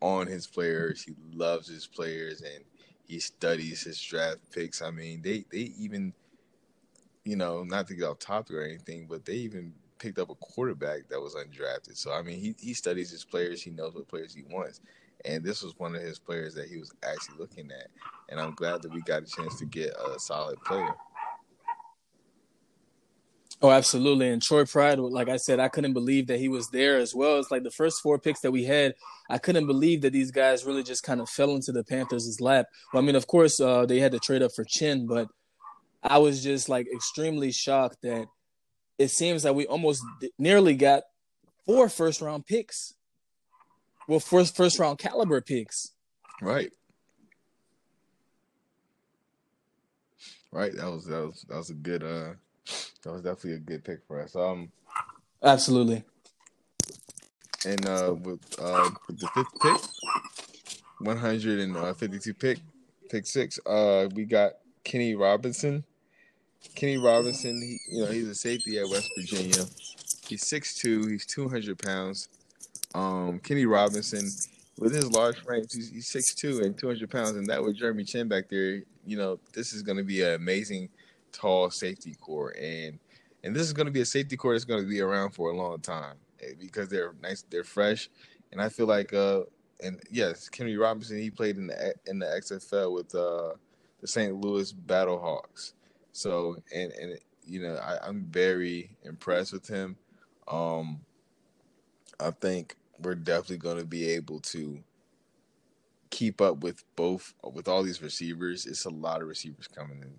on 0.00 0.26
his 0.26 0.46
players. 0.46 1.02
He 1.02 1.14
loves 1.32 1.68
his 1.68 1.86
players 1.86 2.42
and 2.42 2.64
he 3.06 3.18
studies 3.18 3.82
his 3.82 4.00
draft 4.00 4.38
picks. 4.52 4.82
I 4.82 4.90
mean, 4.90 5.22
they 5.22 5.44
they 5.50 5.72
even, 5.78 6.12
you 7.24 7.36
know, 7.36 7.64
not 7.64 7.88
to 7.88 7.94
get 7.94 8.04
off 8.04 8.18
topic 8.18 8.56
or 8.56 8.62
anything, 8.62 9.06
but 9.08 9.24
they 9.24 9.34
even 9.34 9.72
picked 9.98 10.18
up 10.18 10.30
a 10.30 10.34
quarterback 10.36 11.08
that 11.08 11.20
was 11.20 11.34
undrafted. 11.34 11.96
So 11.96 12.12
I 12.12 12.22
mean, 12.22 12.38
he 12.38 12.54
he 12.58 12.74
studies 12.74 13.10
his 13.10 13.24
players. 13.24 13.62
He 13.62 13.70
knows 13.70 13.94
what 13.94 14.08
players 14.08 14.34
he 14.34 14.42
wants. 14.50 14.80
And 15.24 15.42
this 15.42 15.62
was 15.62 15.76
one 15.78 15.96
of 15.96 16.02
his 16.02 16.18
players 16.18 16.54
that 16.54 16.68
he 16.68 16.78
was 16.78 16.92
actually 17.02 17.38
looking 17.38 17.70
at. 17.72 17.88
And 18.28 18.38
I'm 18.38 18.54
glad 18.54 18.82
that 18.82 18.92
we 18.92 19.00
got 19.02 19.22
a 19.22 19.26
chance 19.26 19.58
to 19.58 19.64
get 19.64 19.90
a 19.90 20.18
solid 20.18 20.62
player. 20.62 20.94
Oh, 23.60 23.70
absolutely. 23.70 24.28
And 24.28 24.40
Troy 24.40 24.64
Pride, 24.64 25.00
like 25.00 25.28
I 25.28 25.36
said, 25.36 25.58
I 25.58 25.68
couldn't 25.68 25.92
believe 25.92 26.28
that 26.28 26.38
he 26.38 26.48
was 26.48 26.68
there 26.68 26.96
as 26.96 27.12
well. 27.12 27.38
It's 27.38 27.50
like 27.50 27.64
the 27.64 27.72
first 27.72 28.00
four 28.02 28.18
picks 28.18 28.40
that 28.40 28.52
we 28.52 28.64
had, 28.64 28.94
I 29.28 29.38
couldn't 29.38 29.66
believe 29.66 30.02
that 30.02 30.12
these 30.12 30.30
guys 30.30 30.64
really 30.64 30.84
just 30.84 31.02
kind 31.02 31.20
of 31.20 31.28
fell 31.28 31.56
into 31.56 31.72
the 31.72 31.82
Panthers' 31.82 32.40
lap. 32.40 32.66
Well, 32.92 33.02
I 33.02 33.06
mean, 33.06 33.16
of 33.16 33.26
course, 33.26 33.58
uh, 33.58 33.84
they 33.84 33.98
had 33.98 34.12
to 34.12 34.20
trade 34.20 34.42
up 34.42 34.52
for 34.54 34.64
Chinn, 34.64 35.06
but 35.08 35.28
I 36.04 36.18
was 36.18 36.42
just 36.42 36.68
like 36.68 36.86
extremely 36.92 37.50
shocked 37.50 38.02
that 38.02 38.26
it 38.96 39.08
seems 39.08 39.42
that 39.42 39.56
we 39.56 39.66
almost 39.66 40.04
nearly 40.38 40.74
got 40.74 41.02
four 41.66 41.88
first 41.88 42.20
round 42.20 42.46
picks. 42.46 42.94
Well, 44.06 44.20
first 44.20 44.56
first 44.56 44.78
round 44.78 44.98
caliber 44.98 45.40
picks. 45.40 45.92
Right. 46.40 46.70
Right. 50.52 50.74
That 50.74 50.90
was 50.90 51.04
that 51.06 51.26
was 51.26 51.44
that 51.48 51.56
was 51.56 51.70
a 51.70 51.74
good 51.74 52.04
uh 52.04 52.34
that 53.02 53.12
was 53.12 53.22
definitely 53.22 53.54
a 53.54 53.58
good 53.58 53.84
pick 53.84 54.00
for 54.06 54.20
us. 54.20 54.34
Um, 54.36 54.70
absolutely. 55.42 56.04
And 57.66 57.86
uh, 57.86 58.14
with 58.20 58.40
uh, 58.58 58.90
with 59.06 59.18
the 59.18 59.28
fifth 59.28 59.60
pick, 59.60 60.70
one 61.00 61.16
hundred 61.16 61.60
and 61.60 61.96
fifty-two 61.96 62.34
pick, 62.34 62.58
pick 63.10 63.26
six. 63.26 63.58
Uh, 63.66 64.08
we 64.14 64.24
got 64.24 64.52
Kenny 64.84 65.14
Robinson. 65.14 65.84
Kenny 66.74 66.96
Robinson, 66.96 67.60
he, 67.60 67.78
you 67.90 68.04
know, 68.04 68.10
he's 68.10 68.28
a 68.28 68.34
safety 68.34 68.78
at 68.78 68.88
West 68.88 69.10
Virginia. 69.16 69.64
He's 70.26 70.44
6'2", 70.44 71.10
he's 71.10 71.26
200 71.26 71.78
pounds. 71.78 72.28
Um, 72.94 73.38
Kenny 73.38 73.66
Robinson, 73.66 74.28
with 74.78 74.94
his 74.94 75.10
large 75.10 75.38
frame, 75.40 75.64
he's, 75.72 75.90
he's 75.90 76.10
6'2", 76.12 76.64
and 76.64 76.78
200 76.78 77.10
pounds, 77.10 77.30
and 77.36 77.46
that 77.46 77.62
with 77.62 77.76
Jeremy 77.76 78.04
Chinn 78.04 78.28
back 78.28 78.48
there, 78.48 78.82
you 79.06 79.16
know, 79.16 79.38
this 79.52 79.72
is 79.72 79.82
going 79.82 79.98
to 79.98 80.04
be 80.04 80.22
an 80.22 80.34
amazing 80.34 80.88
tall 81.38 81.70
safety 81.70 82.14
core, 82.20 82.54
and 82.60 82.98
and 83.44 83.54
this 83.54 83.62
is 83.62 83.72
going 83.72 83.86
to 83.86 83.92
be 83.92 84.00
a 84.00 84.06
safety 84.06 84.36
core 84.36 84.52
that's 84.52 84.64
going 84.64 84.82
to 84.82 84.88
be 84.88 85.00
around 85.00 85.30
for 85.30 85.50
a 85.50 85.56
long 85.56 85.80
time 85.80 86.16
eh, 86.42 86.52
because 86.58 86.88
they're 86.88 87.14
nice, 87.22 87.44
they're 87.50 87.64
fresh, 87.64 88.08
and 88.52 88.60
I 88.60 88.68
feel 88.68 88.86
like 88.86 89.12
uh 89.12 89.42
and 89.82 90.00
yes, 90.10 90.48
Kenny 90.48 90.76
Robinson 90.76 91.18
he 91.18 91.30
played 91.30 91.56
in 91.56 91.68
the 91.68 91.94
in 92.06 92.18
the 92.18 92.26
XFL 92.26 92.92
with 92.92 93.14
uh 93.14 93.54
the 94.00 94.08
St. 94.08 94.34
Louis 94.34 94.72
Battlehawks, 94.72 95.72
so 96.12 96.56
and 96.74 96.92
and 96.92 97.18
you 97.44 97.62
know 97.62 97.76
I, 97.76 97.98
I'm 98.06 98.24
very 98.24 98.96
impressed 99.04 99.52
with 99.52 99.66
him. 99.66 99.96
Um, 100.46 101.00
I 102.20 102.30
think 102.30 102.76
we're 103.00 103.14
definitely 103.14 103.58
going 103.58 103.78
to 103.78 103.84
be 103.84 104.08
able 104.10 104.40
to 104.40 104.82
keep 106.10 106.40
up 106.40 106.58
with 106.62 106.84
both 106.96 107.34
with 107.52 107.68
all 107.68 107.82
these 107.82 108.02
receivers. 108.02 108.66
It's 108.66 108.84
a 108.84 108.90
lot 108.90 109.22
of 109.22 109.28
receivers 109.28 109.68
coming 109.68 110.00
in, 110.02 110.18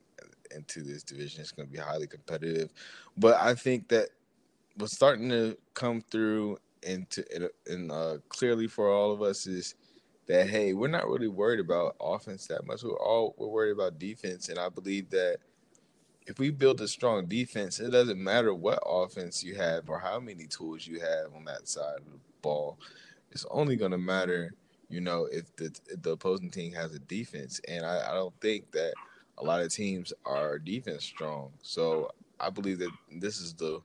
into 0.56 0.82
this 0.82 1.04
division. 1.04 1.42
It's 1.42 1.52
going 1.52 1.68
to 1.68 1.74
be 1.74 1.80
highly 1.80 2.08
competitive, 2.08 2.72
but 3.18 3.36
I 3.40 3.56
think 3.56 3.88
that 3.90 4.10
what's 4.76 4.96
starting 4.96 5.30
to 5.30 5.58
come 5.74 6.02
through 6.10 6.58
into 6.84 7.24
and 7.68 7.92
uh, 7.92 8.18
clearly 8.30 8.68
for 8.68 8.90
all 8.90 9.12
of 9.12 9.22
us 9.22 9.46
is 9.48 9.76
that 10.28 10.50
hey, 10.50 10.74
we're 10.74 10.88
not 10.88 11.08
really 11.08 11.28
worried 11.28 11.60
about 11.60 11.96
offense 12.00 12.48
that 12.48 12.66
much. 12.66 12.84
We're 12.84 13.00
all 13.00 13.36
we're 13.38 13.48
worried 13.48 13.72
about 13.72 14.00
defense, 14.00 14.50
and 14.50 14.60
I 14.60 14.70
believe 14.70 15.10
that 15.10 15.38
if 16.28 16.38
we 16.38 16.52
build 16.52 16.80
a 16.82 16.88
strong 16.88 17.26
defense, 17.26 17.80
it 17.80 17.90
doesn't 17.90 18.24
matter 18.24 18.54
what 18.54 18.80
offense 18.86 19.44
you 19.44 19.56
have 19.56 19.90
or 19.90 20.00
how 20.00 20.20
many 20.20 20.46
tools 20.46 20.86
you 20.86 21.00
have 21.00 21.34
on 21.36 21.44
that 21.46 21.68
side 21.68 21.98
of 21.98 22.06
the 22.06 22.20
ball. 22.42 22.78
It's 23.32 23.46
only 23.50 23.76
going 23.76 23.92
to 23.92 23.98
matter 23.98 24.54
you 24.90 25.02
know, 25.02 25.28
if 25.32 25.56
the 25.56 25.66
if 25.88 26.02
the 26.02 26.12
opposing 26.12 26.50
team 26.50 26.74
has 26.74 26.94
a 26.94 27.00
defense. 27.00 27.62
And 27.68 27.86
I, 27.86 28.10
I 28.10 28.14
don't 28.14 28.34
think 28.42 28.72
that 28.72 28.94
a 29.40 29.44
lot 29.44 29.62
of 29.62 29.72
teams 29.72 30.14
are 30.26 30.60
defense 30.60 31.04
strong. 31.04 31.52
So 31.62 32.12
I 32.40 32.50
believe 32.50 32.80
that 32.80 32.92
this 33.12 33.40
is 33.40 33.54
the, 33.54 33.82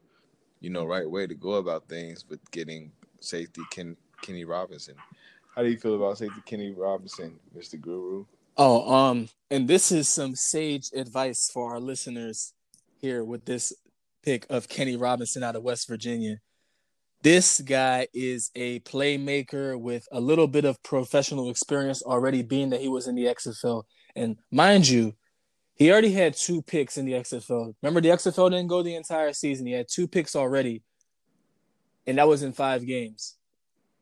you 0.61 0.71
know, 0.71 0.85
right 0.85 1.09
way 1.09 1.27
to 1.27 1.35
go 1.35 1.55
about 1.55 1.89
things 1.89 2.25
with 2.29 2.41
getting 2.51 2.93
safety 3.21 3.63
Ken, 3.71 3.97
Kenny 4.23 4.45
Robinson. 4.45 4.95
How 5.55 5.63
do 5.63 5.69
you 5.69 5.79
feel 5.79 5.95
about 5.95 6.19
safety 6.19 6.43
Kenny 6.45 6.73
Robinson, 6.73 7.39
Mr. 7.57 7.81
Guru? 7.81 8.25
Oh, 8.57 8.93
um, 8.93 9.29
and 9.51 9.67
this 9.69 9.91
is 9.93 10.09
some 10.09 10.35
sage 10.35 10.91
advice 10.95 11.51
for 11.53 11.73
our 11.73 11.81
listeners 11.81 12.53
here 13.01 13.25
with 13.25 13.45
this 13.45 13.73
pick 14.23 14.47
of 14.49 14.69
Kenny 14.69 14.97
Robinson 14.97 15.43
out 15.43 15.57
of 15.57 15.63
West 15.63 15.89
Virginia. 15.89 16.41
This 17.23 17.61
guy 17.61 18.09
is 18.13 18.51
a 18.55 18.81
playmaker 18.81 19.81
with 19.81 20.07
a 20.13 20.21
little 20.21 20.47
bit 20.47 20.65
of 20.65 20.83
professional 20.83 21.51
experience 21.51 22.03
already, 22.03 22.43
being 22.43 22.71
that 22.71 22.81
he 22.81 22.89
was 22.89 23.07
in 23.09 23.15
the 23.15 23.25
XFL. 23.25 23.85
And 24.15 24.37
mind 24.51 24.89
you, 24.89 25.15
he 25.77 25.91
already 25.91 26.13
had 26.13 26.37
two 26.37 26.63
picks 26.63 26.97
in 26.97 27.05
the 27.05 27.13
XFL. 27.13 27.75
Remember, 27.83 28.01
the 28.01 28.11
XFL 28.11 28.51
didn't 28.51 28.69
go 28.69 28.83
the 28.83 28.95
entire 28.95 29.33
season. 29.33 29.67
He 29.67 29.73
had 29.73 29.87
two 29.89 30.07
picks 30.07 30.37
already, 30.37 30.83
and 32.07 32.19
that 32.19 32.29
was 32.29 32.43
in 32.43 32.53
five 32.53 32.87
games. 32.87 33.37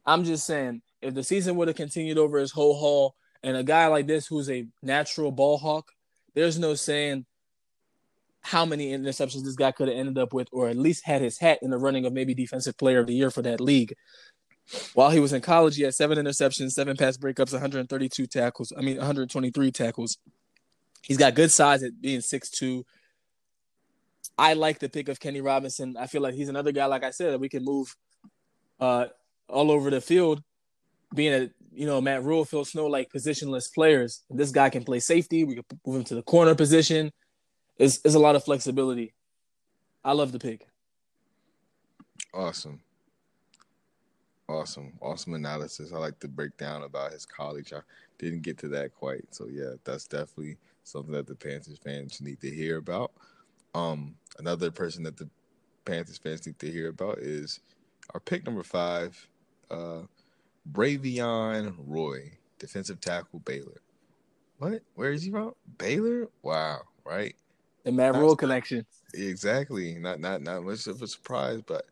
I'm 0.04 0.24
just 0.24 0.46
saying, 0.46 0.82
if 1.00 1.14
the 1.14 1.24
season 1.24 1.56
would 1.56 1.68
have 1.68 1.76
continued 1.76 2.18
over 2.18 2.38
his 2.38 2.52
whole 2.52 2.78
haul, 2.78 3.14
and 3.42 3.56
a 3.56 3.64
guy 3.64 3.86
like 3.86 4.06
this 4.06 4.26
who's 4.26 4.50
a 4.50 4.66
natural 4.82 5.32
ball 5.32 5.58
hawk, 5.58 5.92
there's 6.34 6.58
no 6.58 6.74
saying 6.74 7.26
how 8.42 8.64
many 8.64 8.92
interceptions 8.92 9.44
this 9.44 9.54
guy 9.54 9.72
could 9.72 9.88
have 9.88 9.96
ended 9.96 10.18
up 10.18 10.32
with, 10.32 10.48
or 10.52 10.68
at 10.68 10.76
least 10.76 11.06
had 11.06 11.22
his 11.22 11.38
hat 11.38 11.58
in 11.62 11.70
the 11.70 11.78
running 11.78 12.04
of 12.04 12.12
maybe 12.12 12.34
defensive 12.34 12.76
player 12.76 13.00
of 13.00 13.06
the 13.06 13.14
year 13.14 13.30
for 13.30 13.42
that 13.42 13.60
league. 13.60 13.94
While 14.94 15.10
he 15.10 15.20
was 15.20 15.32
in 15.32 15.40
college, 15.40 15.76
he 15.76 15.82
had 15.82 15.94
seven 15.94 16.18
interceptions, 16.18 16.72
seven 16.72 16.96
pass 16.96 17.16
breakups, 17.16 17.52
132 17.52 18.26
tackles. 18.26 18.72
I 18.76 18.80
mean, 18.80 18.96
123 18.96 19.70
tackles. 19.70 20.18
He's 21.02 21.16
got 21.16 21.34
good 21.34 21.50
size 21.50 21.82
at 21.82 22.00
being 22.00 22.20
6'2. 22.20 22.84
I 24.38 24.54
like 24.54 24.78
the 24.78 24.88
pick 24.88 25.08
of 25.08 25.20
Kenny 25.20 25.40
Robinson. 25.40 25.96
I 25.98 26.06
feel 26.06 26.22
like 26.22 26.34
he's 26.34 26.48
another 26.48 26.72
guy, 26.72 26.86
like 26.86 27.04
I 27.04 27.10
said, 27.10 27.32
that 27.32 27.40
we 27.40 27.48
can 27.48 27.64
move 27.64 27.94
uh, 28.80 29.06
all 29.48 29.70
over 29.70 29.90
the 29.90 30.00
field, 30.00 30.42
being 31.14 31.34
a 31.34 31.50
you 31.74 31.86
know 31.86 32.00
Matt 32.00 32.22
Rhule, 32.22 32.44
Phil 32.44 32.64
Snow 32.64 32.86
like 32.86 33.10
positionless 33.12 33.72
players. 33.72 34.22
This 34.30 34.50
guy 34.50 34.70
can 34.70 34.84
play 34.84 35.00
safety. 35.00 35.44
We 35.44 35.54
can 35.56 35.64
move 35.86 35.96
him 35.96 36.04
to 36.04 36.14
the 36.14 36.22
corner 36.22 36.54
position 36.54 37.12
it's, 37.78 38.00
it's 38.04 38.14
a 38.14 38.18
lot 38.18 38.36
of 38.36 38.44
flexibility. 38.44 39.14
I 40.04 40.12
love 40.12 40.32
the 40.32 40.38
pick. 40.38 40.66
Awesome. 42.34 42.80
Awesome. 44.48 44.92
Awesome 45.00 45.34
analysis. 45.34 45.92
I 45.92 45.98
like 45.98 46.18
the 46.18 46.28
breakdown 46.28 46.82
about 46.82 47.12
his 47.12 47.24
college. 47.24 47.72
I 47.72 47.80
didn't 48.18 48.42
get 48.42 48.58
to 48.58 48.68
that 48.68 48.94
quite. 48.94 49.24
So 49.30 49.46
yeah, 49.50 49.74
that's 49.84 50.06
definitely 50.06 50.58
something 50.84 51.12
that 51.12 51.26
the 51.26 51.34
Panthers 51.34 51.78
fans 51.78 52.20
need 52.20 52.40
to 52.40 52.50
hear 52.50 52.78
about. 52.78 53.12
Um, 53.74 54.14
another 54.38 54.70
person 54.70 55.02
that 55.04 55.16
the 55.16 55.28
Panthers 55.84 56.18
fans 56.18 56.46
need 56.46 56.58
to 56.58 56.70
hear 56.70 56.88
about 56.88 57.18
is 57.18 57.60
our 58.14 58.20
pick 58.20 58.44
number 58.44 58.62
five, 58.62 59.28
uh, 59.70 60.02
Bravvion 60.70 61.74
Roy, 61.78 62.32
defensive 62.58 63.00
tackle 63.00 63.40
Baylor. 63.40 63.80
What? 64.58 64.82
Where 64.94 65.12
is 65.12 65.22
he 65.22 65.30
from? 65.30 65.54
Baylor? 65.78 66.28
Wow, 66.42 66.82
right? 67.04 67.34
The 67.84 67.90
Matt 67.90 68.14
Rhule 68.14 68.36
connection. 68.36 68.86
Exactly. 69.14 69.94
Not 69.94 70.20
not 70.20 70.42
not 70.42 70.62
much 70.62 70.86
of 70.86 71.02
a 71.02 71.06
surprise, 71.06 71.60
but 71.66 71.86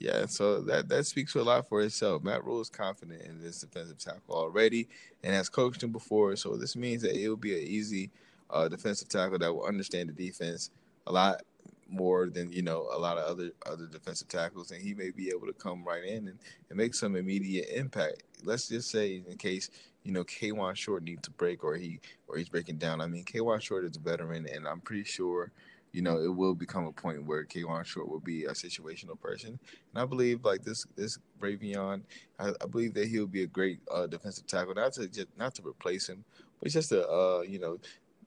yeah, 0.00 0.26
so 0.26 0.60
that 0.62 0.88
that 0.88 1.06
speaks 1.06 1.34
a 1.34 1.42
lot 1.42 1.68
for 1.68 1.82
itself. 1.82 2.22
Matt 2.22 2.44
Rhule 2.44 2.60
is 2.60 2.68
confident 2.68 3.22
in 3.22 3.40
this 3.40 3.60
defensive 3.60 3.98
tackle 3.98 4.34
already 4.34 4.88
and 5.22 5.32
has 5.34 5.48
coached 5.48 5.82
him 5.82 5.92
before, 5.92 6.34
so 6.36 6.56
this 6.56 6.74
means 6.76 7.02
that 7.02 7.14
it 7.14 7.28
will 7.28 7.36
be 7.36 7.54
an 7.54 7.66
easy 7.66 8.10
uh, 8.50 8.68
defensive 8.68 9.08
tackle 9.08 9.38
that 9.38 9.52
will 9.52 9.64
understand 9.64 10.08
the 10.08 10.12
defense 10.12 10.70
a 11.06 11.12
lot 11.12 11.42
more 11.88 12.28
than 12.28 12.50
you 12.52 12.62
know 12.62 12.88
a 12.92 12.98
lot 12.98 13.18
of 13.18 13.24
other 13.24 13.50
other 13.66 13.86
defensive 13.86 14.28
tackles, 14.28 14.70
and 14.70 14.82
he 14.82 14.94
may 14.94 15.10
be 15.10 15.28
able 15.28 15.46
to 15.46 15.52
come 15.52 15.84
right 15.84 16.04
in 16.04 16.28
and, 16.28 16.38
and 16.68 16.76
make 16.76 16.94
some 16.94 17.16
immediate 17.16 17.68
impact. 17.74 18.22
Let's 18.44 18.68
just 18.68 18.90
say 18.90 19.22
in 19.28 19.36
case 19.36 19.70
you 20.04 20.12
know 20.12 20.24
Kawann 20.24 20.76
Short 20.76 21.02
needs 21.04 21.22
to 21.22 21.30
break 21.32 21.64
or 21.64 21.76
he 21.76 22.00
or 22.28 22.36
he's 22.36 22.48
breaking 22.48 22.78
down. 22.78 23.00
I 23.00 23.06
mean, 23.06 23.24
Kawann 23.24 23.60
Short 23.60 23.84
is 23.84 23.96
a 23.96 24.00
veteran, 24.00 24.46
and 24.52 24.66
I'm 24.66 24.80
pretty 24.80 25.04
sure 25.04 25.52
you 25.92 26.02
know 26.02 26.18
it 26.18 26.34
will 26.34 26.54
become 26.54 26.86
a 26.86 26.92
point 26.92 27.24
where 27.24 27.44
Kawann 27.44 27.84
Short 27.84 28.08
will 28.08 28.20
be 28.20 28.44
a 28.44 28.50
situational 28.50 29.18
person. 29.20 29.58
And 29.94 30.02
I 30.02 30.04
believe 30.04 30.44
like 30.44 30.62
this 30.62 30.86
this 30.96 31.18
Bravvion, 31.40 32.02
I, 32.38 32.50
I 32.60 32.66
believe 32.66 32.94
that 32.94 33.08
he'll 33.08 33.26
be 33.26 33.42
a 33.42 33.48
great 33.48 33.80
uh, 33.90 34.06
defensive 34.06 34.46
tackle, 34.46 34.74
not 34.74 34.92
to 34.94 35.06
just 35.08 35.28
not 35.38 35.54
to 35.56 35.62
replace 35.66 36.08
him, 36.08 36.24
but 36.60 36.72
just 36.72 36.88
to 36.88 37.06
uh, 37.08 37.42
you 37.42 37.58
know 37.58 37.78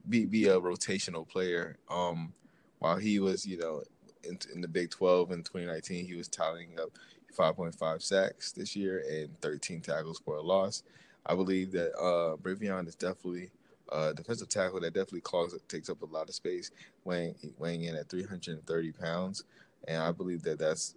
be 0.08 0.26
be 0.26 0.46
a 0.48 0.60
rotational 0.60 1.28
player. 1.28 1.78
Um, 1.90 2.34
while 2.80 2.98
he 2.98 3.20
was 3.20 3.46
you 3.46 3.58
know 3.58 3.84
in, 4.24 4.40
in 4.54 4.62
the 4.62 4.68
Big 4.68 4.92
12 4.92 5.32
in 5.32 5.44
2019, 5.44 6.06
he 6.06 6.16
was 6.16 6.28
tallying 6.28 6.80
up 6.80 6.90
5.5 7.38 8.02
sacks 8.02 8.52
this 8.52 8.76
year 8.76 9.04
and 9.10 9.40
13 9.42 9.82
tackles 9.82 10.22
for 10.24 10.36
a 10.36 10.42
loss. 10.42 10.84
I 11.26 11.36
believe 11.36 11.72
that 11.74 11.94
uh, 11.98 12.38
Bravvion 12.38 12.88
is 12.88 12.96
definitely 12.96 13.52
a 13.92 14.14
defensive 14.14 14.50
tackle 14.50 14.80
that 14.80 14.94
definitely 14.94 15.22
clogs 15.22 15.56
takes 15.68 15.90
up 15.90 16.02
a 16.02 16.06
lot 16.06 16.30
of 16.30 16.36
space, 16.36 16.72
weighing 17.04 17.36
weighing 17.58 17.84
in 17.84 17.96
at 17.96 18.10
330 18.10 18.92
pounds, 18.94 19.44
and 19.88 20.02
I 20.02 20.12
believe 20.12 20.44
that 20.44 20.60
that's 20.60 20.96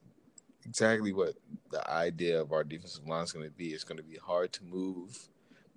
exactly 0.65 1.13
what 1.13 1.35
the 1.71 1.89
idea 1.91 2.41
of 2.41 2.53
our 2.53 2.65
defensive 2.65 3.07
line 3.07 3.25
is 3.25 3.33
going 3.33 3.45
to 3.45 3.51
be. 3.57 3.69
It's 3.69 3.85
going 3.85 3.99
to 3.99 4.05
be 4.05 4.17
hard 4.17 4.53
to 4.55 4.65
move, 4.65 5.29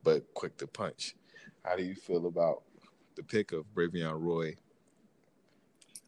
but 0.03 0.32
quick 0.34 0.58
to 0.58 0.67
punch. 0.67 1.15
How 1.63 1.75
do 1.75 1.84
you 1.84 1.96
feel 1.96 2.27
about 2.27 2.62
the 3.15 3.24
pick 3.24 3.51
of 3.51 3.65
Bravvion 3.75 4.19
Roy? 4.19 4.55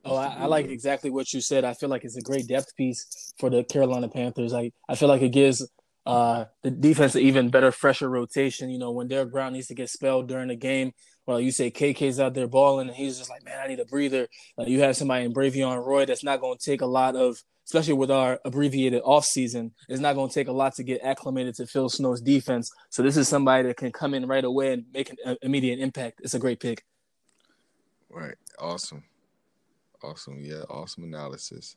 Oh, 0.05 0.15
I, 0.15 0.27
I, 0.27 0.45
like 0.45 0.67
exactly 0.67 1.09
what 1.09 1.33
you 1.33 1.41
said. 1.41 1.65
I 1.65 1.73
feel 1.73 1.89
like 1.89 2.05
it's 2.05 2.15
a 2.15 2.21
great 2.21 2.47
depth 2.47 2.75
piece 2.77 3.33
for 3.37 3.49
the 3.49 3.63
Carolina 3.65 4.07
Panthers. 4.07 4.53
I, 4.53 4.71
I 4.87 4.95
feel 4.95 5.09
like 5.09 5.21
it 5.21 5.29
gives 5.29 5.67
uh, 6.05 6.45
the 6.63 6.71
defense 6.71 7.15
an 7.15 7.21
even 7.21 7.49
better, 7.49 7.71
fresher 7.71 8.09
rotation. 8.09 8.69
You 8.69 8.79
know, 8.79 8.91
when 8.91 9.09
Derrick 9.09 9.31
Brown 9.31 9.51
needs 9.51 9.67
to 9.67 9.75
get 9.75 9.89
spelled 9.89 10.29
during 10.29 10.47
the 10.47 10.55
game, 10.55 10.93
well, 11.25 11.41
you 11.41 11.51
say 11.51 11.69
KK's 11.69 12.21
out 12.21 12.33
there 12.33 12.47
balling, 12.47 12.87
and 12.87 12.95
he's 12.95 13.17
just 13.17 13.29
like, 13.29 13.43
man, 13.43 13.59
I 13.61 13.67
need 13.67 13.81
a 13.81 13.85
breather. 13.85 14.29
Uh, 14.57 14.63
you 14.63 14.79
have 14.79 14.95
somebody 14.95 15.25
in 15.25 15.33
Bravvion 15.33 15.85
Roy 15.85 16.05
that's 16.05 16.23
not 16.23 16.39
going 16.39 16.57
to 16.57 16.71
take 16.71 16.79
a 16.79 16.85
lot 16.85 17.17
of, 17.17 17.35
especially 17.65 17.95
with 17.95 18.09
our 18.09 18.39
abbreviated 18.45 19.01
off 19.03 19.25
season, 19.25 19.73
it's 19.89 19.99
not 19.99 20.15
going 20.15 20.29
to 20.29 20.33
take 20.33 20.47
a 20.47 20.53
lot 20.53 20.73
to 20.75 20.83
get 20.83 21.01
acclimated 21.03 21.55
to 21.55 21.67
Phil 21.67 21.89
Snow's 21.89 22.21
defense. 22.21 22.71
So 22.89 23.03
this 23.03 23.17
is 23.17 23.27
somebody 23.27 23.67
that 23.67 23.75
can 23.75 23.91
come 23.91 24.13
in 24.13 24.25
right 24.25 24.45
away 24.45 24.71
and 24.71 24.85
make 24.93 25.09
an 25.09 25.17
uh, 25.25 25.35
immediate 25.41 25.79
impact. 25.79 26.21
It's 26.23 26.33
a 26.33 26.39
great 26.39 26.61
pick. 26.61 26.85
Right. 28.09 28.35
Awesome. 28.59 29.03
Awesome. 30.03 30.39
Yeah. 30.41 30.63
Awesome 30.69 31.03
analysis. 31.03 31.75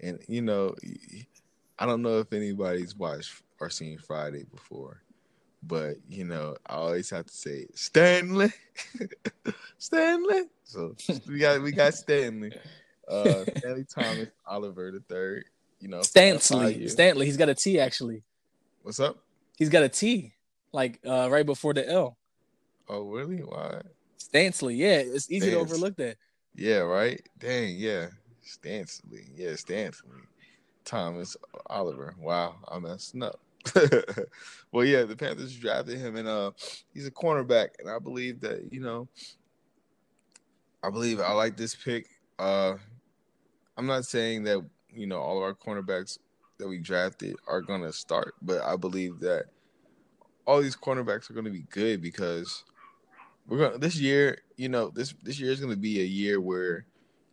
And 0.00 0.18
you 0.28 0.42
know, 0.42 0.74
I 1.78 1.86
don't 1.86 2.02
know 2.02 2.18
if 2.18 2.32
anybody's 2.32 2.96
watched 2.96 3.42
or 3.60 3.70
seen 3.70 3.98
Friday 3.98 4.44
before, 4.44 5.02
but 5.62 5.96
you 6.08 6.24
know, 6.24 6.56
I 6.66 6.74
always 6.74 7.10
have 7.10 7.26
to 7.26 7.32
say 7.32 7.66
Stanley, 7.74 8.52
Stanley. 9.78 10.42
So 10.64 10.94
we 11.28 11.38
got 11.38 11.62
we 11.62 11.72
got 11.72 11.94
Stanley, 11.94 12.52
uh, 13.08 13.44
Stanley 13.58 13.86
Thomas 13.94 14.28
Oliver 14.46 14.90
the 14.90 15.00
third. 15.00 15.44
You 15.80 15.88
know, 15.88 16.02
Stanley, 16.02 16.88
Stanley. 16.88 17.26
He's 17.26 17.36
got 17.36 17.48
a 17.48 17.54
T 17.54 17.78
actually. 17.78 18.22
What's 18.82 19.00
up? 19.00 19.18
He's 19.56 19.68
got 19.68 19.82
a 19.82 19.88
T, 19.88 20.32
like 20.72 21.00
uh, 21.06 21.28
right 21.30 21.46
before 21.46 21.74
the 21.74 21.88
L. 21.88 22.16
Oh 22.88 23.02
really? 23.02 23.38
Why? 23.38 23.80
Stanley. 24.24 24.76
Yeah, 24.76 25.02
it's 25.04 25.30
easy 25.30 25.50
Stans. 25.50 25.52
to 25.52 25.60
overlook 25.60 25.96
that. 25.96 26.16
Yeah, 26.54 26.78
right. 26.78 27.20
Dang, 27.38 27.76
yeah. 27.76 28.08
Stanley. 28.42 29.26
Yeah, 29.36 29.54
Stanley. 29.56 29.92
Thomas 30.84 31.36
Oliver. 31.66 32.14
Wow, 32.18 32.56
I'm 32.68 32.82
messing 32.82 33.22
up. 33.22 33.40
well, 34.72 34.84
yeah, 34.84 35.04
the 35.04 35.16
Panthers 35.16 35.56
drafted 35.56 35.98
him, 35.98 36.16
and 36.16 36.28
uh, 36.28 36.52
he's 36.92 37.06
a 37.06 37.10
cornerback, 37.10 37.68
and 37.78 37.88
I 37.88 37.98
believe 37.98 38.40
that 38.40 38.72
you 38.72 38.80
know, 38.80 39.08
I 40.82 40.90
believe 40.90 41.20
I 41.20 41.32
like 41.32 41.56
this 41.56 41.74
pick. 41.74 42.06
Uh, 42.38 42.74
I'm 43.76 43.86
not 43.86 44.04
saying 44.04 44.44
that 44.44 44.64
you 44.88 45.06
know 45.06 45.18
all 45.18 45.36
of 45.36 45.42
our 45.42 45.54
cornerbacks 45.54 46.18
that 46.58 46.68
we 46.68 46.78
drafted 46.78 47.36
are 47.46 47.60
gonna 47.60 47.92
start, 47.92 48.34
but 48.42 48.62
I 48.62 48.76
believe 48.76 49.20
that 49.20 49.46
all 50.46 50.62
these 50.62 50.76
cornerbacks 50.76 51.30
are 51.30 51.34
gonna 51.34 51.50
be 51.50 51.66
good 51.70 52.02
because 52.02 52.64
we're 53.46 53.58
gonna 53.58 53.78
this 53.78 53.96
year. 53.98 54.38
You 54.56 54.68
know, 54.68 54.88
this 54.88 55.14
this 55.22 55.38
year 55.38 55.50
is 55.50 55.60
gonna 55.60 55.76
be 55.76 56.00
a 56.00 56.04
year 56.04 56.40
where, 56.40 56.86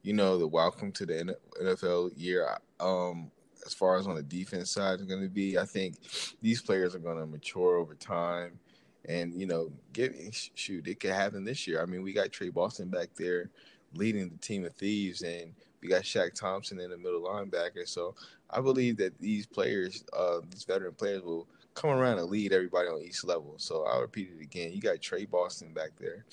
you 0.03 0.13
know, 0.13 0.37
the 0.37 0.47
welcome 0.47 0.91
to 0.93 1.05
the 1.05 1.35
NFL 1.61 2.11
year. 2.15 2.57
Um, 2.79 3.31
as 3.65 3.73
far 3.73 3.97
as 3.97 4.07
on 4.07 4.15
the 4.15 4.23
defense 4.23 4.71
side 4.71 4.99
is 4.99 5.05
going 5.05 5.21
to 5.21 5.29
be. 5.29 5.57
I 5.57 5.65
think 5.65 5.95
these 6.41 6.61
players 6.61 6.95
are 6.95 6.99
going 6.99 7.17
to 7.17 7.25
mature 7.25 7.77
over 7.77 7.95
time, 7.95 8.59
and 9.07 9.33
you 9.33 9.45
know, 9.45 9.71
get 9.93 10.13
shoot, 10.55 10.87
it 10.87 10.99
could 10.99 11.11
happen 11.11 11.43
this 11.43 11.67
year. 11.67 11.81
I 11.81 11.85
mean, 11.85 12.01
we 12.01 12.13
got 12.13 12.31
Tre 12.31 12.49
Boston 12.49 12.89
back 12.89 13.09
there 13.15 13.49
leading 13.93 14.29
the 14.29 14.37
team 14.37 14.65
of 14.65 14.73
thieves, 14.73 15.21
and 15.21 15.53
we 15.81 15.89
got 15.89 16.03
Shaq 16.03 16.33
Thompson 16.33 16.79
in 16.79 16.91
the 16.91 16.97
middle 16.97 17.21
linebacker. 17.21 17.87
So 17.87 18.15
I 18.49 18.61
believe 18.61 18.97
that 18.97 19.19
these 19.19 19.45
players, 19.45 20.03
uh, 20.17 20.39
these 20.49 20.63
veteran 20.63 20.93
players, 20.93 21.23
will 21.23 21.47
come 21.73 21.91
around 21.91 22.19
and 22.19 22.29
lead 22.29 22.53
everybody 22.53 22.87
on 22.87 23.01
each 23.01 23.23
level. 23.23 23.55
So 23.57 23.85
I'll 23.85 24.01
repeat 24.01 24.31
it 24.37 24.41
again. 24.41 24.73
You 24.73 24.81
got 24.81 25.01
Tre 25.01 25.25
Boston 25.25 25.73
back 25.73 25.91
there. 25.99 26.25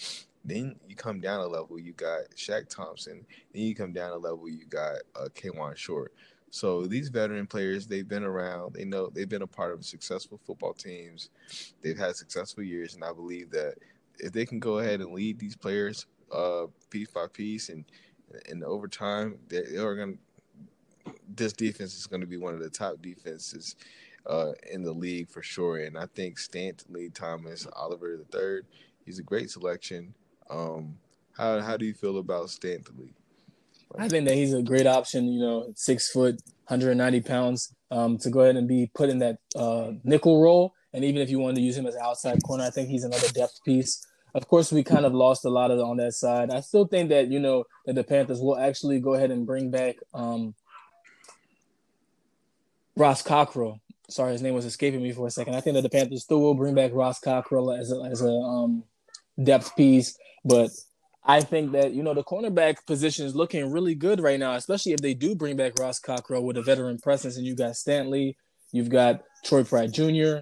Then 0.45 0.76
you 0.88 0.97
come 0.97 1.21
down 1.21 1.40
a 1.40 1.47
level, 1.47 1.78
you 1.78 1.92
got 1.92 2.30
Shaq 2.37 2.68
Thompson. 2.68 3.26
Then 3.52 3.62
you 3.62 3.75
come 3.75 3.92
down 3.92 4.12
a 4.12 4.16
level, 4.16 4.49
you 4.49 4.64
got 4.66 4.97
uh, 5.14 5.28
Kawann 5.35 5.76
Short. 5.76 6.12
So 6.50 6.87
these 6.87 7.09
veteran 7.11 7.47
players, 7.47 7.87
they've 7.87 8.09
been 8.09 8.25
around. 8.25 8.75
They 8.75 8.85
know 8.85 9.11
they've 9.11 9.28
been 9.28 9.42
a 9.42 9.47
part 9.47 9.75
of 9.75 9.85
successful 9.85 10.40
football 10.47 10.73
teams. 10.73 11.30
They've 11.83 11.99
had 11.99 12.16
successful 12.16 12.62
years, 12.62 12.95
and 12.95 13.04
I 13.04 13.12
believe 13.12 13.50
that 13.50 13.75
if 14.18 14.33
they 14.33 14.47
can 14.47 14.59
go 14.59 14.78
ahead 14.78 15.00
and 15.00 15.12
lead 15.12 15.38
these 15.38 15.57
players 15.57 16.07
uh, 16.35 16.66
piece 16.90 17.11
by 17.11 17.26
piece 17.30 17.68
and 17.68 17.85
in 18.49 18.64
overtime, 18.64 19.38
they, 19.49 19.62
they 19.62 19.76
are 19.76 19.95
going. 19.95 20.18
This 21.35 21.52
defense 21.52 21.97
is 21.97 22.07
going 22.07 22.21
to 22.21 22.26
be 22.26 22.37
one 22.38 22.54
of 22.54 22.61
the 22.61 22.71
top 22.71 23.00
defenses 23.02 23.76
uh, 24.28 24.52
in 24.70 24.82
the 24.82 24.92
league 24.92 25.30
for 25.30 25.42
sure. 25.42 25.78
And 25.78 25.97
I 25.97 26.06
think 26.14 26.38
Stanley 26.38 27.11
Thomas 27.11 27.66
Oliver 27.75 28.16
the 28.16 28.25
third, 28.25 28.66
he's 29.04 29.18
a 29.18 29.23
great 29.23 29.50
selection. 29.50 30.14
Um, 30.50 30.99
how 31.37 31.61
how 31.61 31.76
do 31.76 31.87
you 31.87 31.94
feel 31.94 32.18
about 32.18 32.50
Stanley? 32.50 33.14
I 33.97 34.08
think 34.08 34.26
that 34.28 34.35
he's 34.35 34.52
a 34.52 34.62
great 34.62 34.87
option. 34.87 35.32
You 35.32 35.40
know, 35.40 35.73
six 35.75 36.11
foot, 36.11 36.42
190 36.66 37.20
pounds, 37.23 37.75
um, 37.90 38.18
to 38.18 38.30
go 38.30 38.40
ahead 38.40 38.56
and 38.56 38.68
be 38.68 38.90
put 38.94 39.08
in 39.08 39.18
that 39.20 39.38
uh, 39.56 39.92
nickel 40.04 40.42
role. 40.42 40.75
And 40.92 41.04
even 41.04 41.23
if 41.23 41.30
you 41.30 41.38
wanted 41.38 41.56
to 41.56 41.62
use 41.62 41.76
him 41.76 41.87
as 41.87 41.97
outside 41.97 42.42
corner, 42.42 42.64
I 42.64 42.70
think 42.70 42.88
he's 42.88 43.04
another 43.04 43.28
depth 43.28 43.62
piece. 43.64 44.06
Of 44.35 44.47
course, 44.47 44.73
we 44.73 44.82
kind 44.82 45.06
of 45.06 45.14
lost 45.14 45.44
a 45.44 45.49
lot 45.49 45.70
of 45.70 45.80
on 45.80 45.97
that 45.99 46.12
side. 46.12 46.50
I 46.50 46.61
still 46.61 46.87
think 46.87 47.08
that 47.11 47.28
you 47.28 47.40
know 47.40 47.64
that 47.87 47.94
the 47.94 48.04
Panthers 48.04 48.40
will 48.40 48.58
actually 48.58 49.00
go 49.00 49.14
ahead 49.14 49.30
and 49.30 49.47
bring 49.47 49.70
back 49.70 49.97
um, 50.12 50.54
Ross 52.94 53.23
Cockrell. 53.23 53.80
Sorry, 54.11 54.33
his 54.33 54.43
name 54.43 54.55
was 54.55 54.65
escaping 54.65 55.03
me 55.03 55.12
for 55.12 55.27
a 55.27 55.31
second. 55.31 55.55
I 55.55 55.61
think 55.61 55.75
that 55.75 55.83
the 55.83 55.91
Panthers 55.91 56.23
still 56.23 56.41
will 56.41 56.55
bring 56.55 56.75
back 56.75 56.93
Ross 56.95 57.21
Cockrell 57.21 57.73
as 57.73 57.93
a, 57.93 58.00
as 58.11 58.23
a 58.23 58.31
um, 58.31 58.85
depth 59.43 59.77
piece, 59.77 60.17
but 60.45 60.71
I 61.29 61.43
think 61.43 61.73
that 61.73 61.93
you 61.93 62.03
know 62.03 62.15
the 62.15 62.25
cornerback 62.25 62.87
position 62.87 63.27
is 63.27 63.37
looking 63.37 63.71
really 63.71 63.95
good 63.95 64.21
right 64.21 64.41
now, 64.41 64.55
especially 64.55 64.93
if 64.93 65.00
they 65.00 65.12
do 65.12 65.35
bring 65.35 65.57
back 65.57 65.79
Ross 65.79 66.01
Cockrell 66.01 66.42
with 66.42 66.57
a 66.57 66.62
veteran 66.62 66.99
presence, 66.99 67.37
and 67.37 67.47
you 67.47 67.55
got 67.55 67.77
Stanley, 67.77 68.37
you've 68.73 68.88
got 68.88 69.23
Troy 69.44 69.62
Pratt 69.62 69.92
Jr., 69.92 70.38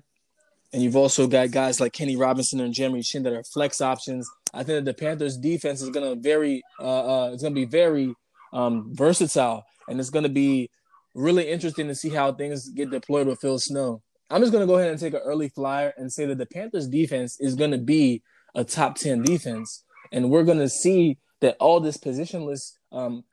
and 0.73 0.83
you've 0.83 0.95
also 0.95 1.27
got 1.27 1.51
guys 1.51 1.81
like 1.81 1.93
Kenny 1.93 2.17
Robinson 2.17 2.61
and 2.61 2.73
Jeremy 2.73 3.03
Chinn 3.03 3.25
that 3.25 3.33
are 3.33 3.43
flex 3.43 3.81
options. 3.81 4.31
I 4.55 4.59
think 4.59 4.79
that 4.79 4.85
the 4.85 4.95
Panthers' 4.95 5.37
defense 5.37 5.83
is 5.83 5.91
gonna 5.91 6.15
very, 6.15 6.63
uh, 6.79 7.25
uh 7.25 7.31
it's 7.33 7.43
gonna 7.43 7.55
be 7.55 7.65
very 7.65 8.15
um, 8.53 8.95
versatile, 8.95 9.65
and 9.89 9.99
it's 9.99 10.11
gonna 10.11 10.29
be 10.29 10.71
really 11.17 11.49
interesting 11.49 11.89
to 11.89 11.95
see 11.95 12.11
how 12.11 12.33
things 12.33 12.69
get 12.69 12.91
deployed 12.91 13.27
with 13.27 13.41
Phil 13.41 13.59
Snow. 13.59 14.03
I'm 14.31 14.41
just 14.41 14.53
gonna 14.53 14.67
go 14.67 14.77
ahead 14.77 14.91
and 14.91 15.01
take 15.01 15.15
an 15.15 15.21
early 15.25 15.49
flyer 15.49 15.93
and 15.97 16.13
say 16.13 16.27
that 16.27 16.39
the 16.39 16.47
Panthers' 16.47 16.89
defense 16.89 17.41
is 17.41 17.55
gonna 17.55 17.79
be 17.79 18.23
a 18.55 18.65
top 18.65 18.97
ten 18.97 19.23
defense 19.23 19.85
and 20.13 20.31
we're 20.31 20.45
going 20.45 20.59
to 20.59 20.69
see 20.69 21.19
that 21.41 21.57
all 21.61 21.81
this 21.81 21.97
positionless 21.97 22.73
um, 22.93 23.25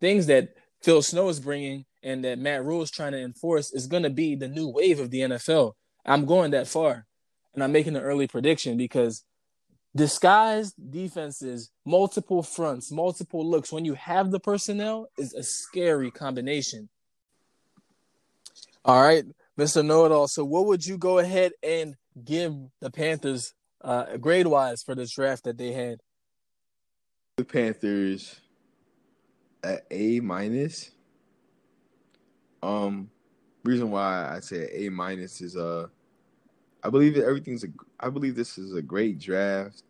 things 0.00 0.26
that 0.26 0.50
Phil 0.82 1.02
Snow 1.02 1.28
is 1.28 1.40
bringing 1.40 1.84
and 2.02 2.24
that 2.24 2.38
Matt 2.38 2.64
Rhule 2.64 2.82
is 2.82 2.90
trying 2.90 3.12
to 3.12 3.22
enforce 3.22 3.72
is 3.72 3.86
going 3.86 4.02
to 4.02 4.10
be 4.10 4.34
the 4.34 4.48
new 4.48 4.68
wave 4.68 5.00
of 5.00 5.10
the 5.10 5.20
NFL. 5.20 5.72
I'm 6.04 6.26
going 6.26 6.50
that 6.50 6.68
far, 6.68 7.06
and 7.54 7.64
I'm 7.64 7.72
making 7.72 7.96
an 7.96 8.02
early 8.02 8.26
prediction 8.26 8.76
because 8.76 9.24
disguised 9.96 10.74
defenses, 10.90 11.70
multiple 11.86 12.42
fronts, 12.42 12.92
multiple 12.92 13.48
looks, 13.48 13.72
when 13.72 13.86
you 13.86 13.94
have 13.94 14.30
the 14.30 14.40
personnel, 14.40 15.08
is 15.16 15.32
a 15.32 15.42
scary 15.42 16.10
combination. 16.10 16.90
All 18.86 19.02
right, 19.02 19.24
Mr. 19.58 19.84
Know 19.84 20.04
It 20.04 20.12
All. 20.12 20.28
So, 20.28 20.44
what 20.44 20.66
would 20.66 20.84
you 20.84 20.98
go 20.98 21.18
ahead 21.18 21.52
and 21.62 21.94
give 22.22 22.54
the 22.82 22.90
Panthers 22.90 23.54
uh, 23.80 24.18
grade 24.18 24.46
wise 24.46 24.82
for 24.82 24.94
this 24.94 25.14
draft 25.14 25.44
that 25.44 25.56
they 25.56 25.72
had? 25.72 26.00
The 27.38 27.44
Panthers 27.44 28.40
at 29.62 29.86
A 29.90 30.20
minus. 30.20 30.90
Um, 32.62 33.10
reason 33.64 33.90
why 33.90 34.30
I 34.36 34.40
say 34.40 34.68
A 34.74 34.90
minus 34.90 35.40
is 35.40 35.56
uh, 35.56 35.86
I 36.82 36.90
believe 36.90 37.14
that 37.14 37.24
everything's 37.24 37.64
a. 37.64 37.68
I 37.98 38.10
believe 38.10 38.36
this 38.36 38.58
is 38.58 38.74
a 38.74 38.82
great 38.82 39.18
draft. 39.18 39.82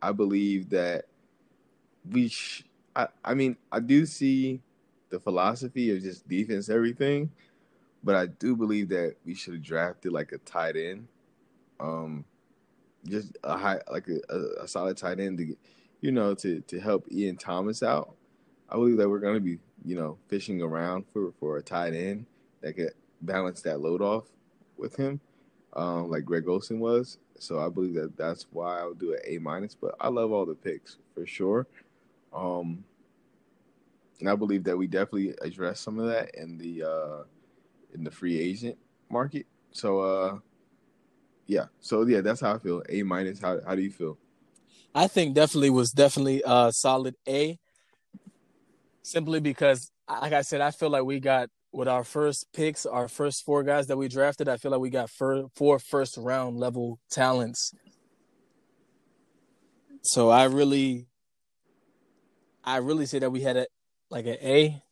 I 0.00 0.12
believe 0.12 0.70
that 0.70 1.06
we. 2.08 2.28
Sh- 2.28 2.62
I 2.94 3.08
I 3.24 3.34
mean 3.34 3.56
I 3.72 3.80
do 3.80 4.06
see 4.06 4.60
the 5.10 5.18
philosophy 5.18 5.90
of 5.90 6.02
just 6.02 6.28
defense 6.28 6.68
everything, 6.68 7.30
but 8.08 8.16
I 8.16 8.24
do 8.24 8.56
believe 8.56 8.88
that 8.88 9.16
we 9.26 9.34
should 9.34 9.52
have 9.52 9.62
drafted 9.62 10.12
like 10.12 10.32
a 10.32 10.38
tight 10.38 10.76
end. 10.76 11.08
Um, 11.78 12.24
just 13.06 13.36
a 13.44 13.58
high, 13.58 13.80
like 13.92 14.08
a, 14.08 14.62
a, 14.62 14.66
solid 14.66 14.96
tight 14.96 15.20
end 15.20 15.36
to, 15.36 15.54
you 16.00 16.10
know, 16.10 16.32
to 16.36 16.62
to 16.62 16.80
help 16.80 17.04
Ian 17.12 17.36
Thomas 17.36 17.82
out. 17.82 18.14
I 18.70 18.76
believe 18.76 18.96
that 18.96 19.10
we're 19.10 19.18
going 19.18 19.34
to 19.34 19.40
be, 19.40 19.58
you 19.84 19.94
know, 19.94 20.16
fishing 20.28 20.62
around 20.62 21.04
for 21.12 21.32
for 21.38 21.58
a 21.58 21.62
tight 21.62 21.92
end 21.92 22.24
that 22.62 22.76
could 22.76 22.94
balance 23.20 23.60
that 23.60 23.80
load 23.80 24.00
off 24.00 24.24
with 24.78 24.96
him, 24.96 25.20
um, 25.74 26.08
like 26.08 26.24
Greg 26.24 26.48
Olsen 26.48 26.80
was. 26.80 27.18
So 27.38 27.60
I 27.60 27.68
believe 27.68 27.92
that 27.92 28.16
that's 28.16 28.46
why 28.50 28.78
I'll 28.78 28.94
do 28.94 29.12
an 29.12 29.20
A 29.26 29.36
minus. 29.36 29.74
But 29.74 29.96
I 30.00 30.08
love 30.08 30.32
all 30.32 30.46
the 30.46 30.54
picks 30.54 30.96
for 31.14 31.26
sure. 31.26 31.66
Um, 32.32 32.84
and 34.18 34.30
I 34.30 34.34
believe 34.34 34.64
that 34.64 34.78
we 34.78 34.86
definitely 34.86 35.34
addressed 35.42 35.82
some 35.82 35.98
of 35.98 36.06
that 36.06 36.34
in 36.34 36.56
the 36.56 36.84
uh, 36.84 37.24
in 37.94 38.04
the 38.04 38.10
free 38.10 38.38
agent 38.38 38.76
market. 39.10 39.46
So 39.72 40.00
uh, 40.00 40.38
yeah. 41.46 41.66
So 41.80 42.06
yeah, 42.06 42.20
that's 42.20 42.40
how 42.40 42.54
I 42.54 42.58
feel. 42.58 42.82
A 42.88 43.02
minus. 43.02 43.40
How 43.40 43.58
how 43.66 43.74
do 43.74 43.82
you 43.82 43.90
feel? 43.90 44.18
I 44.94 45.06
think 45.06 45.34
definitely 45.34 45.70
was 45.70 45.90
definitely 45.90 46.42
a 46.46 46.72
solid 46.72 47.14
A. 47.26 47.58
Simply 49.02 49.40
because, 49.40 49.90
like 50.08 50.32
I 50.32 50.42
said, 50.42 50.60
I 50.60 50.70
feel 50.70 50.90
like 50.90 51.04
we 51.04 51.20
got 51.20 51.48
with 51.72 51.88
our 51.88 52.04
first 52.04 52.46
picks, 52.52 52.86
our 52.86 53.08
first 53.08 53.44
four 53.44 53.62
guys 53.62 53.86
that 53.86 53.96
we 53.96 54.08
drafted. 54.08 54.48
I 54.48 54.56
feel 54.56 54.70
like 54.70 54.80
we 54.80 54.90
got 54.90 55.10
four, 55.10 55.48
four 55.54 55.78
first 55.78 56.16
round 56.16 56.58
level 56.58 56.98
talents. 57.10 57.72
So 60.02 60.30
I 60.30 60.44
really, 60.44 61.06
I 62.64 62.78
really 62.78 63.06
say 63.06 63.18
that 63.18 63.30
we 63.30 63.40
had 63.40 63.56
a 63.56 63.66
like 64.10 64.26
an 64.26 64.36
A, 64.42 64.82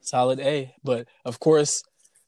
solid 0.00 0.40
A. 0.40 0.74
But 0.82 1.08
of 1.24 1.40
course, 1.40 1.82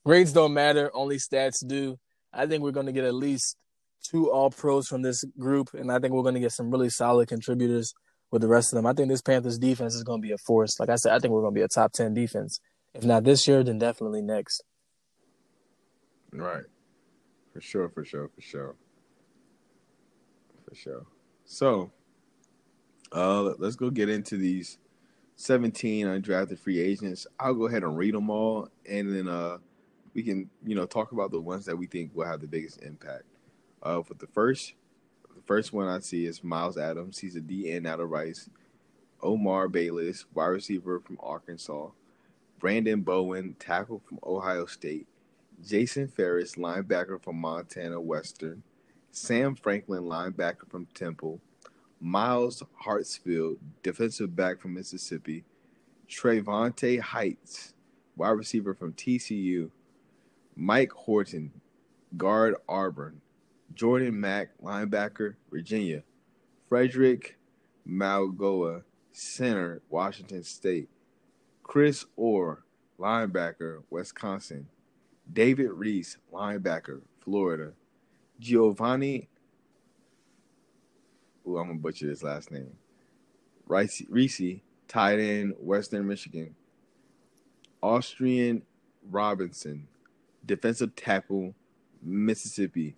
grades 0.05 0.33
don't 0.33 0.55
matter. 0.55 0.91
Only 0.95 1.17
stats 1.17 1.67
do. 1.67 1.99
I 2.33 2.47
think 2.47 2.63
we're 2.63 2.73
going 2.73 2.87
to 2.87 2.93
get 2.93 3.05
at 3.05 3.15
least 3.15 3.57
two 4.03 4.31
all 4.31 4.51
pros 4.51 4.89
from 4.89 5.03
this 5.03 5.25
group, 5.39 5.71
and 5.75 5.93
I 5.93 5.99
think 5.99 6.13
we're 6.13 6.23
going 6.23 6.35
to 6.35 6.41
get 6.41 6.53
some 6.53 6.71
really 6.71 6.91
solid 6.91 7.29
contributors 7.29 7.95
with 8.31 8.43
the 8.43 8.49
rest 8.49 8.73
of 8.73 8.77
them. 8.77 8.87
I 8.87 8.95
think 8.95 9.09
this 9.09 9.23
Panthers 9.23 9.59
defense 9.59 9.95
is 9.95 10.03
going 10.03 10.21
to 10.21 10.27
be 10.27 10.33
a 10.33 10.39
force. 10.39 10.81
Like 10.81 10.89
I 10.89 10.97
said, 10.97 11.13
I 11.13 11.19
think 11.19 11.33
we're 11.33 11.43
going 11.43 11.55
to 11.55 11.59
be 11.59 11.65
a 11.65 11.69
top 11.69 11.93
10 11.93 12.15
defense. 12.15 12.61
If 12.95 13.05
not 13.05 13.25
this 13.25 13.47
year, 13.47 13.63
then 13.63 13.79
definitely 13.79 14.23
next. 14.23 14.65
Right. 16.33 16.65
For 17.53 17.61
sure, 17.61 17.89
for 17.91 18.05
sure, 18.05 18.31
for 18.35 18.41
sure. 18.41 18.75
For 20.67 20.75
sure. 20.75 21.07
So, 21.45 21.91
uh, 23.13 23.53
let's 23.59 23.77
go 23.77 23.91
get 23.91 24.09
into 24.09 24.39
these 24.39 24.79
17 25.37 26.07
undrafted 26.07 26.59
free 26.59 26.81
agents. 26.81 27.27
I'll 27.39 27.55
go 27.55 27.67
ahead 27.67 27.83
and 27.83 27.97
read 27.97 28.15
them 28.15 28.31
all, 28.31 28.69
and 28.89 29.15
then 29.15 29.29
uh, 29.29 29.59
we 30.15 30.23
can, 30.23 30.51
you 30.65 30.75
know, 30.75 30.87
talk 30.87 31.13
about 31.13 31.31
the 31.31 31.41
ones 31.41 31.65
that 31.67 31.77
we 31.77 31.87
think 31.87 32.11
will 32.15 32.27
have 32.27 32.41
the 32.41 32.47
biggest 32.47 32.83
impact. 32.83 33.25
Uh, 33.83 34.03
for 34.03 34.15
the 34.15 34.27
first, 34.27 34.75
the 35.35 35.43
first 35.43 35.73
one 35.73 35.89
I 35.89 35.99
see 36.01 36.27
is 36.27 36.45
Myles 36.45 36.79
Adams. 36.79 37.19
He's 37.19 37.37
a 37.37 37.41
DN 37.41 37.87
out 37.87 38.01
of 38.01 38.11
Rice. 38.11 38.49
Omar 39.23 39.69
Bayless, 39.69 40.25
wide 40.35 40.47
receiver 40.47 41.01
from 41.01 41.19
Arkansas, 41.23 41.89
Branden 42.61 43.05
Bowen, 43.05 43.55
tackle 43.59 44.03
from 44.07 44.19
Ohio 44.25 44.67
State, 44.67 45.07
Jason 45.65 46.09
Ferris, 46.09 46.57
linebacker 46.57 47.23
from 47.23 47.37
Montana 47.37 48.01
Western, 48.01 48.63
Sam 49.13 49.55
Franklin, 49.55 50.05
linebacker 50.05 50.69
from 50.69 50.87
Temple, 50.87 51.41
Myles 52.01 52.65
Hartsfield, 52.85 53.59
defensive 53.85 54.35
back 54.35 54.61
from 54.61 54.75
Mississippi, 54.75 55.45
TreVontae 56.09 56.99
Hights, 56.99 57.75
wide 58.17 58.31
receiver 58.31 58.75
from 58.75 58.93
TCU, 58.93 59.71
Mike 60.57 60.93
Horton, 60.93 61.53
guard 62.17 62.55
Auburn, 62.69 63.21
Jordan 63.75 64.21
Mack, 64.21 64.51
linebacker, 64.63 65.35
Virginia, 65.51 66.03
Frederick 66.69 67.39
Mauigoa, 67.89 68.83
center, 69.13 69.83
Washington 69.89 70.43
State, 70.45 70.89
Chris 71.63 72.05
Orr, 72.17 72.65
linebacker, 72.99 73.83
Wisconsin, 73.91 74.69
David 75.33 75.71
Reese, 75.71 76.19
linebacker, 76.33 77.01
Florida, 77.21 77.73
Giovanni. 78.39 79.29
Ooh, 81.47 81.59
I'm 81.59 81.69
gonna 81.69 81.79
butcher 81.79 82.07
this 82.07 82.23
last 82.23 82.51
name. 82.51 82.77
Reese, 83.67 84.03
Reese 84.09 84.61
tight 84.87 85.19
end, 85.19 85.55
Western 85.59 86.07
Michigan. 86.07 86.55
Austrian 87.83 88.63
Robinson, 89.11 89.89
defensive 90.47 90.95
tackle, 90.97 91.55
Mississippi. 92.03 92.97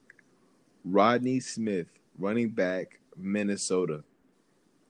Rodney 0.84 1.40
Smith, 1.40 1.88
running 2.18 2.50
back, 2.50 3.00
Minnesota. 3.16 4.04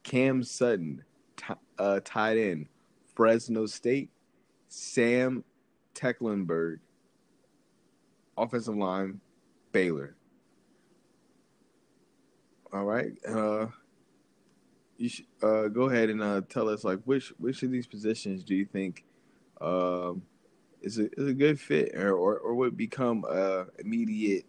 Cam 0.03 0.43
Sutton, 0.43 1.03
t- 1.37 1.55
uh, 1.79 2.01
tight 2.05 2.37
end, 2.37 2.67
Fresno 3.15 3.67
State. 3.67 4.11
Sam 4.69 5.45
Tecklenburg, 5.95 6.81
offensive 8.37 8.77
line, 8.77 9.21
Baylor. 9.71 10.17
All 12.73 12.85
right. 12.85 13.13
Uh, 13.27 13.67
you 14.97 15.09
should 15.09 15.27
uh, 15.43 15.69
go 15.69 15.83
ahead 15.83 16.11
and 16.11 16.21
uh, 16.21 16.41
tell 16.49 16.69
us 16.69 16.83
like 16.83 17.01
which 17.05 17.33
which 17.39 17.63
of 17.63 17.71
these 17.71 17.87
positions 17.87 18.43
do 18.43 18.57
you 18.57 18.65
think 18.65 19.05
um, 19.61 20.23
is 20.85 20.99
a 20.99 21.09
is 21.21 21.29
a 21.29 21.35
good 21.35 21.59
fit 21.59 21.95
or 21.95 22.13
or, 22.13 22.39
or 22.39 22.55
would 22.55 22.77
become 22.77 23.25
uh, 23.29 23.65
immediate. 23.79 24.45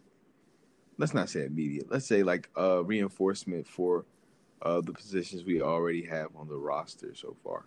Let's 0.98 1.14
not 1.14 1.28
say 1.28 1.44
immediate. 1.44 1.90
Let's 1.90 2.08
say 2.08 2.22
like 2.22 2.48
uh, 2.56 2.84
reinforcement 2.84 3.66
for 3.66 4.06
uh, 4.62 4.80
the 4.80 4.92
positions 4.92 5.44
we 5.44 5.60
already 5.60 6.04
have 6.06 6.28
on 6.36 6.48
the 6.48 6.56
roster 6.56 7.14
so 7.14 7.36
far. 7.44 7.66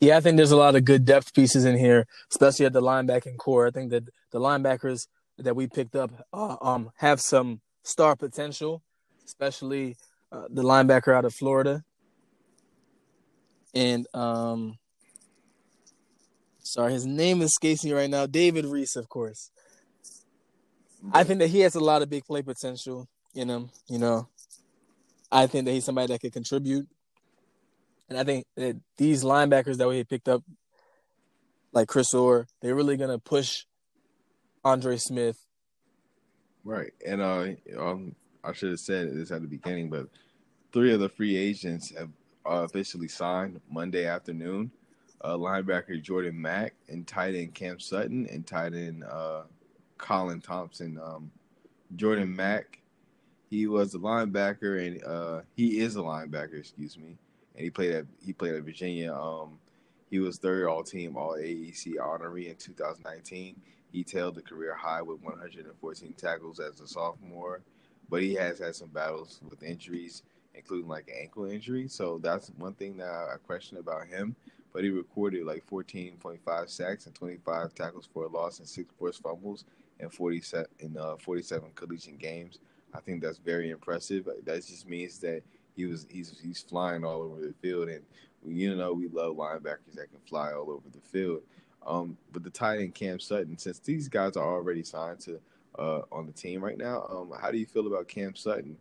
Yeah, 0.00 0.16
I 0.16 0.20
think 0.20 0.36
there's 0.36 0.50
a 0.50 0.56
lot 0.56 0.76
of 0.76 0.84
good 0.84 1.04
depth 1.04 1.34
pieces 1.34 1.64
in 1.64 1.76
here, 1.78 2.06
especially 2.30 2.66
at 2.66 2.72
the 2.72 2.82
linebacking 2.82 3.36
core. 3.38 3.66
I 3.66 3.70
think 3.70 3.90
that 3.90 4.04
the 4.30 4.40
linebackers 4.40 5.06
that 5.38 5.56
we 5.56 5.66
picked 5.66 5.96
up 5.96 6.10
uh, 6.32 6.56
um, 6.60 6.90
have 6.96 7.20
some 7.20 7.60
star 7.82 8.16
potential, 8.16 8.82
especially 9.24 9.96
uh, 10.32 10.44
the 10.50 10.62
linebacker 10.62 11.14
out 11.14 11.24
of 11.24 11.34
Florida. 11.34 11.82
And 13.74 14.06
um, 14.14 14.78
sorry, 16.72 16.92
his 16.92 17.06
name 17.06 17.42
escapes 17.42 17.84
me 17.84 17.92
right 17.92 18.10
now. 18.10 18.26
David 18.26 18.64
Reese, 18.66 18.96
of 18.96 19.08
course. 19.08 19.50
I 21.12 21.24
think 21.24 21.40
that 21.40 21.48
he 21.48 21.60
has 21.60 21.74
a 21.74 21.80
lot 21.80 22.02
of 22.02 22.10
big 22.10 22.24
play 22.24 22.42
potential 22.42 23.08
in 23.34 23.48
him. 23.48 23.70
You 23.88 23.98
know, 23.98 24.28
I 25.32 25.46
think 25.46 25.64
that 25.64 25.72
he's 25.72 25.84
somebody 25.84 26.08
that 26.08 26.20
could 26.20 26.32
contribute. 26.32 26.88
And 28.08 28.18
I 28.18 28.24
think 28.24 28.44
that 28.56 28.76
these 28.96 29.22
linebackers 29.24 29.76
that 29.76 29.88
we 29.88 30.02
picked 30.04 30.28
up, 30.28 30.42
like 31.72 31.88
Chris 31.88 32.12
Orr, 32.12 32.46
they're 32.60 32.74
really 32.74 32.96
gonna 32.96 33.18
push 33.18 33.64
Andre 34.64 34.96
Smith. 34.96 35.38
Right, 36.64 36.92
and 37.06 37.22
uh, 37.22 37.46
um, 37.78 38.14
I 38.44 38.52
should 38.52 38.70
have 38.70 38.80
said 38.80 39.14
this 39.14 39.30
at 39.30 39.40
the 39.40 39.48
beginning, 39.48 39.88
but 39.88 40.08
three 40.72 40.92
of 40.92 41.00
the 41.00 41.08
free 41.08 41.36
agents 41.36 41.94
have 41.96 42.10
uh, 42.44 42.64
officially 42.64 43.08
signed 43.08 43.60
Monday 43.70 44.06
afternoon. 44.06 44.70
Uh, 45.22 45.36
linebacker 45.36 46.00
Jordan 46.00 46.40
Mack 46.40 46.74
and 46.88 47.06
tight 47.06 47.34
end 47.34 47.54
Cam 47.54 47.78
Sutton 47.78 48.26
and 48.30 48.46
tight 48.46 48.74
end 48.74 49.04
uh, 49.04 49.42
Colin 49.98 50.40
Thompson. 50.40 50.98
Um, 50.98 51.30
Jordan 51.96 52.34
Mack, 52.34 52.80
he 53.50 53.66
was 53.66 53.94
a 53.94 53.98
linebacker 53.98 54.86
and 54.86 55.04
uh, 55.04 55.42
he 55.56 55.80
is 55.80 55.96
a 55.96 56.00
linebacker, 56.00 56.58
excuse 56.58 56.96
me 56.96 57.18
and 57.60 57.64
he 57.64 57.70
played 57.70 57.92
at 57.92 58.06
he 58.24 58.32
played 58.32 58.54
at 58.54 58.62
Virginia. 58.62 59.12
Um, 59.12 59.58
he 60.10 60.18
was 60.18 60.38
third 60.38 60.66
all 60.66 60.82
team 60.82 61.16
all 61.16 61.34
ACC 61.34 61.98
honoree 62.00 62.48
in 62.48 62.56
2019. 62.56 63.54
He 63.92 64.04
tailed 64.04 64.36
the 64.36 64.42
career 64.42 64.74
high 64.74 65.02
with 65.02 65.20
114 65.20 66.14
tackles 66.14 66.58
as 66.58 66.80
a 66.80 66.86
sophomore, 66.86 67.60
but 68.08 68.22
he 68.22 68.34
has 68.34 68.58
had 68.58 68.74
some 68.74 68.88
battles 68.88 69.40
with 69.48 69.62
injuries, 69.62 70.22
including 70.54 70.88
like 70.88 71.08
an 71.08 71.14
ankle 71.20 71.44
injury. 71.44 71.86
So 71.88 72.18
that's 72.22 72.48
one 72.56 72.74
thing 72.74 72.96
that 72.98 73.10
I 73.10 73.36
question 73.46 73.78
about 73.78 74.06
him. 74.06 74.36
But 74.72 74.84
he 74.84 74.90
recorded 74.90 75.44
like 75.44 75.66
14.5 75.66 76.68
sacks 76.68 77.06
and 77.06 77.14
25 77.14 77.74
tackles 77.74 78.08
for 78.12 78.24
a 78.24 78.28
loss 78.28 78.58
and 78.60 78.68
six 78.68 78.92
forced 78.98 79.22
fumbles 79.22 79.64
and 79.98 80.12
47 80.12 80.66
in 80.78 80.96
uh, 80.96 81.16
47 81.16 81.70
collegiate 81.74 82.18
games. 82.18 82.58
I 82.94 83.00
think 83.00 83.22
that's 83.22 83.38
very 83.38 83.70
impressive. 83.70 84.28
That 84.44 84.66
just 84.66 84.88
means 84.88 85.18
that 85.18 85.42
he 85.76 85.86
was 85.86 86.06
he's 86.10 86.38
he's 86.42 86.60
flying 86.60 87.04
all 87.04 87.22
over 87.22 87.40
the 87.40 87.54
field, 87.62 87.88
and 87.88 88.02
you 88.44 88.74
know 88.74 88.92
we 88.92 89.08
love 89.08 89.36
linebackers 89.36 89.94
that 89.94 90.10
can 90.10 90.20
fly 90.26 90.52
all 90.52 90.70
over 90.70 90.88
the 90.92 91.00
field. 91.00 91.42
Um, 91.86 92.16
but 92.32 92.42
the 92.42 92.50
tight 92.50 92.80
end 92.80 92.94
Cam 92.94 93.20
Sutton, 93.20 93.56
since 93.56 93.78
these 93.78 94.08
guys 94.08 94.36
are 94.36 94.44
already 94.44 94.82
signed 94.82 95.20
to 95.20 95.40
uh, 95.78 96.02
on 96.12 96.26
the 96.26 96.32
team 96.32 96.62
right 96.62 96.76
now, 96.76 97.06
um, 97.10 97.32
how 97.40 97.50
do 97.50 97.58
you 97.58 97.66
feel 97.66 97.86
about 97.86 98.08
Cam 98.08 98.34
Sutton? 98.34 98.76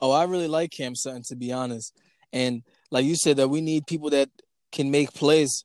Oh, 0.00 0.10
I 0.10 0.24
really 0.24 0.48
like 0.48 0.70
Cam 0.70 0.94
Sutton 0.94 1.22
to 1.24 1.36
be 1.36 1.52
honest, 1.52 1.94
and 2.32 2.62
like 2.90 3.04
you 3.04 3.16
said, 3.16 3.36
that 3.38 3.48
we 3.48 3.60
need 3.60 3.86
people 3.86 4.10
that 4.10 4.28
can 4.72 4.90
make 4.90 5.12
plays, 5.12 5.64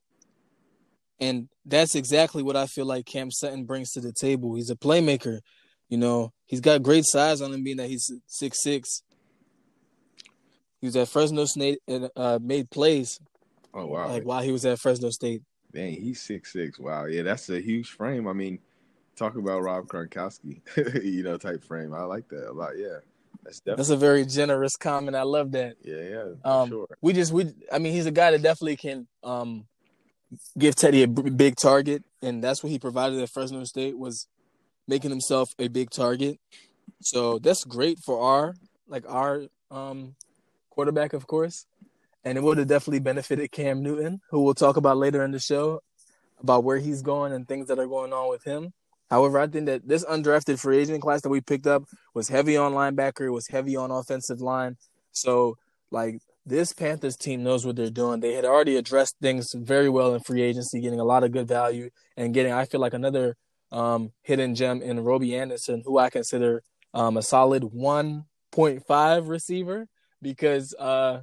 and 1.20 1.48
that's 1.64 1.94
exactly 1.94 2.42
what 2.42 2.56
I 2.56 2.66
feel 2.66 2.86
like 2.86 3.06
Cam 3.06 3.30
Sutton 3.30 3.64
brings 3.64 3.92
to 3.92 4.00
the 4.00 4.12
table. 4.12 4.54
He's 4.54 4.70
a 4.70 4.76
playmaker. 4.76 5.40
You 5.88 5.98
know, 5.98 6.32
he's 6.46 6.60
got 6.60 6.82
great 6.82 7.04
size 7.04 7.40
on 7.40 7.52
him, 7.52 7.62
being 7.62 7.76
that 7.76 7.88
he's 7.88 8.10
six 8.26 8.62
six. 8.62 9.02
He 10.80 10.86
was 10.86 10.96
at 10.96 11.08
Fresno 11.08 11.44
State 11.44 11.78
and 11.86 12.10
uh, 12.16 12.38
made 12.42 12.70
plays. 12.70 13.20
Oh 13.74 13.86
wow! 13.86 14.08
Like 14.08 14.24
while 14.24 14.42
he 14.42 14.52
was 14.52 14.64
at 14.64 14.78
Fresno 14.78 15.10
State. 15.10 15.42
Dang, 15.72 15.92
he's 15.94 16.20
six 16.20 16.52
six. 16.52 16.78
Wow, 16.78 17.04
yeah, 17.04 17.22
that's 17.22 17.48
a 17.50 17.60
huge 17.60 17.90
frame. 17.90 18.26
I 18.26 18.32
mean, 18.32 18.58
talk 19.16 19.36
about 19.36 19.62
Rob 19.62 19.86
Gronkowski, 19.86 20.60
you 21.04 21.22
know, 21.22 21.36
type 21.38 21.62
frame. 21.64 21.94
I 21.94 22.02
like 22.02 22.28
that 22.28 22.50
a 22.50 22.52
lot. 22.52 22.76
Yeah, 22.76 22.98
that's 23.42 23.60
definitely 23.60 23.76
that's 23.76 23.90
a 23.90 23.96
very 23.96 24.26
generous 24.26 24.76
comment. 24.76 25.16
I 25.16 25.22
love 25.22 25.52
that. 25.52 25.76
Yeah, 25.82 25.96
yeah, 25.96 26.24
um, 26.44 26.68
sure. 26.68 26.86
We 27.00 27.12
just 27.12 27.32
we, 27.32 27.52
I 27.70 27.78
mean, 27.78 27.92
he's 27.92 28.06
a 28.06 28.10
guy 28.10 28.30
that 28.30 28.42
definitely 28.42 28.76
can 28.76 29.06
um 29.22 29.66
give 30.58 30.74
Teddy 30.74 31.02
a 31.02 31.08
b- 31.08 31.30
big 31.30 31.56
target, 31.56 32.04
and 32.22 32.42
that's 32.42 32.62
what 32.62 32.70
he 32.70 32.78
provided 32.78 33.20
at 33.20 33.30
Fresno 33.30 33.64
State 33.64 33.98
was 33.98 34.26
making 34.86 35.10
himself 35.10 35.54
a 35.58 35.68
big 35.68 35.90
target. 35.90 36.38
So 37.00 37.38
that's 37.38 37.64
great 37.64 37.98
for 37.98 38.20
our 38.20 38.54
like 38.86 39.04
our 39.08 39.46
um 39.70 40.14
quarterback, 40.70 41.12
of 41.12 41.26
course, 41.26 41.66
and 42.24 42.38
it 42.38 42.42
would 42.42 42.58
have 42.58 42.68
definitely 42.68 43.00
benefited 43.00 43.50
Cam 43.50 43.82
Newton, 43.82 44.20
who 44.30 44.42
we'll 44.42 44.54
talk 44.54 44.76
about 44.76 44.96
later 44.96 45.24
in 45.24 45.32
the 45.32 45.40
show 45.40 45.82
about 46.42 46.64
where 46.64 46.78
he's 46.78 47.02
going 47.02 47.32
and 47.32 47.46
things 47.46 47.68
that 47.68 47.78
are 47.78 47.86
going 47.86 48.12
on 48.12 48.28
with 48.28 48.44
him. 48.44 48.72
However, 49.12 49.38
I 49.38 49.46
think 49.46 49.66
that 49.66 49.86
this 49.86 50.06
undrafted 50.06 50.58
free 50.58 50.78
agent 50.78 51.02
class 51.02 51.20
that 51.20 51.28
we 51.28 51.42
picked 51.42 51.66
up 51.66 51.84
was 52.14 52.30
heavy 52.30 52.56
on 52.56 52.72
linebacker, 52.72 53.30
was 53.30 53.46
heavy 53.46 53.76
on 53.76 53.90
offensive 53.90 54.40
line. 54.40 54.78
So, 55.10 55.58
like, 55.90 56.22
this 56.46 56.72
Panthers 56.72 57.18
team 57.18 57.42
knows 57.42 57.66
what 57.66 57.76
they're 57.76 57.90
doing. 57.90 58.20
They 58.20 58.32
had 58.32 58.46
already 58.46 58.76
addressed 58.76 59.16
things 59.20 59.52
very 59.52 59.90
well 59.90 60.14
in 60.14 60.22
free 60.22 60.40
agency, 60.40 60.80
getting 60.80 60.98
a 60.98 61.04
lot 61.04 61.24
of 61.24 61.30
good 61.30 61.46
value 61.46 61.90
and 62.16 62.32
getting, 62.32 62.54
I 62.54 62.64
feel 62.64 62.80
like, 62.80 62.94
another 62.94 63.36
um, 63.70 64.12
hidden 64.22 64.54
gem 64.54 64.80
in 64.80 65.00
Robby 65.00 65.36
Anderson, 65.36 65.82
who 65.84 65.98
I 65.98 66.08
consider 66.08 66.62
um, 66.94 67.18
a 67.18 67.22
solid 67.22 67.64
1.5 67.64 69.28
receiver 69.28 69.88
because 70.22 70.74
uh, 70.78 71.20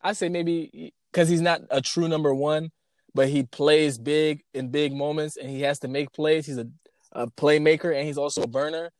I 0.00 0.12
say 0.12 0.28
maybe 0.28 0.94
because 1.10 1.28
he's 1.28 1.40
not 1.40 1.62
a 1.68 1.80
true 1.80 2.06
number 2.06 2.32
one, 2.32 2.70
but 3.12 3.28
he 3.28 3.42
plays 3.42 3.98
big 3.98 4.44
in 4.54 4.68
big 4.68 4.92
moments 4.92 5.36
and 5.36 5.50
he 5.50 5.62
has 5.62 5.80
to 5.80 5.88
make 5.88 6.12
plays. 6.12 6.46
He's 6.46 6.58
a, 6.58 6.68
a 7.14 7.26
playmaker 7.26 7.94
and 7.94 8.06
he's 8.06 8.18
also 8.18 8.42
a 8.42 8.46
burner. 8.46 8.90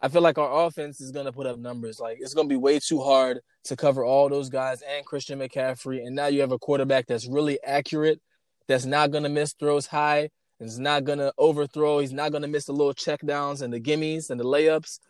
I 0.00 0.08
feel 0.08 0.22
like 0.22 0.38
our 0.38 0.66
offense 0.66 1.00
is 1.00 1.10
gonna 1.10 1.32
put 1.32 1.46
up 1.46 1.58
numbers. 1.58 1.98
Like 1.98 2.18
it's 2.20 2.34
gonna 2.34 2.48
be 2.48 2.56
way 2.56 2.78
too 2.78 3.02
hard 3.02 3.40
to 3.64 3.76
cover 3.76 4.04
all 4.04 4.28
those 4.28 4.48
guys 4.48 4.82
and 4.82 5.04
Christian 5.04 5.38
McCaffrey. 5.38 6.06
And 6.06 6.14
now 6.14 6.26
you 6.26 6.40
have 6.42 6.52
a 6.52 6.58
quarterback 6.58 7.06
that's 7.06 7.26
really 7.26 7.58
accurate, 7.64 8.20
that's 8.68 8.84
not 8.84 9.10
gonna 9.10 9.28
miss 9.28 9.54
throws 9.54 9.86
high, 9.86 10.28
and 10.60 10.68
is 10.68 10.78
not 10.78 11.04
gonna 11.04 11.32
overthrow. 11.38 11.98
He's 11.98 12.12
not 12.12 12.32
gonna 12.32 12.48
miss 12.48 12.66
the 12.66 12.72
little 12.72 12.94
checkdowns 12.94 13.62
and 13.62 13.72
the 13.72 13.80
gimmies 13.80 14.30
and 14.30 14.38
the 14.38 14.44
layups. 14.44 15.00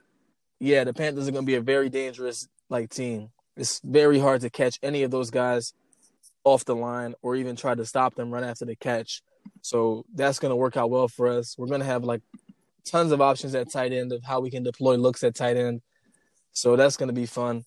Yeah, 0.60 0.84
the 0.84 0.94
Panthers 0.94 1.28
are 1.28 1.32
gonna 1.32 1.46
be 1.46 1.56
a 1.56 1.60
very 1.60 1.90
dangerous 1.90 2.48
like 2.70 2.90
team. 2.90 3.30
It's 3.56 3.80
very 3.84 4.18
hard 4.18 4.42
to 4.42 4.50
catch 4.50 4.78
any 4.82 5.02
of 5.02 5.10
those 5.10 5.30
guys 5.30 5.72
off 6.44 6.64
the 6.64 6.76
line 6.76 7.14
or 7.22 7.34
even 7.34 7.56
try 7.56 7.74
to 7.74 7.84
stop 7.84 8.14
them 8.14 8.30
run 8.30 8.44
after 8.44 8.64
the 8.64 8.76
catch. 8.76 9.22
So 9.62 10.04
that's 10.14 10.38
going 10.38 10.50
to 10.50 10.56
work 10.56 10.76
out 10.76 10.90
well 10.90 11.08
for 11.08 11.28
us. 11.28 11.56
We're 11.58 11.66
going 11.66 11.80
to 11.80 11.86
have 11.86 12.04
like 12.04 12.22
tons 12.84 13.12
of 13.12 13.20
options 13.20 13.54
at 13.54 13.70
tight 13.70 13.92
end 13.92 14.12
of 14.12 14.22
how 14.22 14.40
we 14.40 14.50
can 14.50 14.62
deploy 14.62 14.96
looks 14.96 15.24
at 15.24 15.34
tight 15.34 15.56
end. 15.56 15.82
So 16.52 16.76
that's 16.76 16.96
going 16.96 17.08
to 17.08 17.14
be 17.14 17.26
fun. 17.26 17.64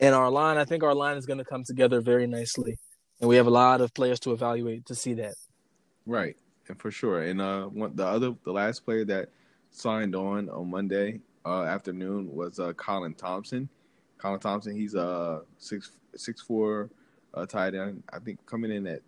And 0.00 0.14
our 0.14 0.30
line, 0.30 0.56
I 0.56 0.64
think 0.64 0.82
our 0.82 0.94
line 0.94 1.16
is 1.16 1.26
going 1.26 1.38
to 1.38 1.44
come 1.44 1.62
together 1.64 2.00
very 2.00 2.26
nicely. 2.26 2.76
And 3.20 3.28
we 3.28 3.36
have 3.36 3.46
a 3.46 3.50
lot 3.50 3.80
of 3.80 3.92
players 3.94 4.18
to 4.20 4.32
evaluate 4.32 4.86
to 4.86 4.94
see 4.94 5.14
that. 5.14 5.34
Right. 6.06 6.36
And 6.68 6.80
for 6.80 6.90
sure. 6.90 7.22
And 7.22 7.40
uh 7.40 7.66
one, 7.66 7.94
the 7.96 8.06
other 8.06 8.34
the 8.44 8.52
last 8.52 8.84
player 8.84 9.04
that 9.04 9.28
signed 9.70 10.14
on 10.14 10.48
on 10.48 10.70
Monday 10.70 11.20
uh, 11.44 11.64
afternoon 11.64 12.32
was 12.32 12.58
uh, 12.58 12.72
Colin 12.74 13.14
Thompson. 13.14 13.68
Colin 14.18 14.40
Thompson, 14.40 14.74
he's 14.74 14.94
a 14.94 15.02
uh, 15.02 15.40
six 15.58 15.92
six 16.16 16.40
four 16.40 16.90
uh, 17.34 17.46
tight 17.46 17.74
end. 17.74 18.02
I 18.12 18.18
think 18.18 18.44
coming 18.46 18.70
in 18.70 18.86
at 18.86 19.02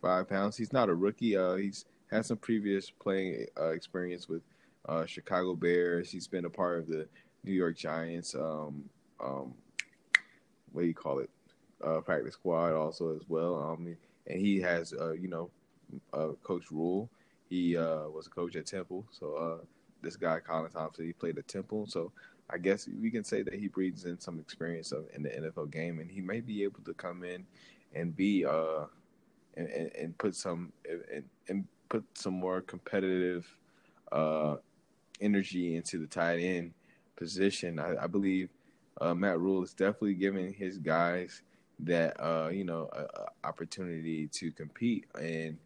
255 0.00 0.28
pounds. 0.28 0.56
He's 0.56 0.72
not 0.72 0.88
a 0.88 0.94
rookie. 0.94 1.36
Uh, 1.36 1.54
he's 1.56 1.84
had 2.10 2.24
some 2.24 2.36
previous 2.36 2.90
playing 2.90 3.46
uh, 3.58 3.70
experience 3.70 4.28
with 4.28 4.42
uh, 4.88 5.06
Chicago 5.06 5.54
Bears. 5.54 6.10
He's 6.10 6.26
been 6.26 6.44
a 6.44 6.50
part 6.50 6.78
of 6.78 6.86
the 6.86 7.06
New 7.44 7.52
York 7.52 7.76
Giants. 7.76 8.34
Um, 8.34 8.84
um, 9.20 9.54
what 10.72 10.82
do 10.82 10.88
you 10.88 10.94
call 10.94 11.18
it? 11.20 11.30
Uh, 11.84 12.00
practice 12.00 12.34
squad 12.34 12.72
also 12.72 13.14
as 13.14 13.22
well. 13.28 13.56
Um, 13.56 13.96
and 14.26 14.40
he 14.40 14.60
has, 14.60 14.94
uh, 14.94 15.12
you 15.12 15.28
know, 15.28 15.50
uh, 16.12 16.28
Coach 16.42 16.70
Rhule. 16.70 17.08
He 17.50 17.76
uh, 17.76 18.08
was 18.08 18.26
a 18.26 18.30
coach 18.30 18.56
at 18.56 18.66
Temple. 18.66 19.04
So 19.10 19.34
uh, 19.34 19.64
this 20.02 20.16
guy 20.16 20.40
Colin 20.40 20.70
Thompson, 20.70 21.04
he 21.04 21.12
played 21.12 21.38
at 21.38 21.46
Temple. 21.48 21.86
So 21.86 22.12
I 22.48 22.58
guess 22.58 22.88
we 23.00 23.10
can 23.10 23.24
say 23.24 23.42
that 23.42 23.54
he 23.54 23.68
breathes 23.68 24.04
in 24.04 24.18
some 24.18 24.40
experience 24.40 24.90
of 24.90 25.04
in 25.14 25.22
the 25.22 25.28
NFL 25.28 25.70
game, 25.70 25.98
and 25.98 26.10
he 26.10 26.20
may 26.20 26.40
be 26.40 26.64
able 26.64 26.80
to 26.84 26.94
come 26.94 27.22
in 27.24 27.44
and 27.94 28.16
be 28.16 28.44
uh 28.44 28.86
and, 29.56 29.68
and, 29.68 29.90
and 29.96 30.18
put 30.18 30.34
some 30.34 30.72
and, 30.88 31.24
and 31.48 31.64
put 31.88 32.04
some 32.14 32.34
more 32.34 32.60
competitive 32.60 33.46
uh 34.12 34.56
energy 35.20 35.76
into 35.76 35.98
the 35.98 36.06
tight 36.06 36.38
end 36.40 36.72
position. 37.16 37.78
I, 37.78 38.04
I 38.04 38.06
believe 38.06 38.50
uh, 39.00 39.14
Matt 39.14 39.40
Rhule 39.40 39.62
is 39.62 39.72
definitely 39.72 40.14
giving 40.14 40.52
his 40.52 40.78
guys 40.78 41.42
that 41.80 42.18
uh 42.20 42.48
you 42.48 42.64
know 42.64 42.88
a, 42.92 43.02
a 43.02 43.26
opportunity 43.44 44.28
to 44.28 44.50
compete 44.50 45.06
and 45.20 45.58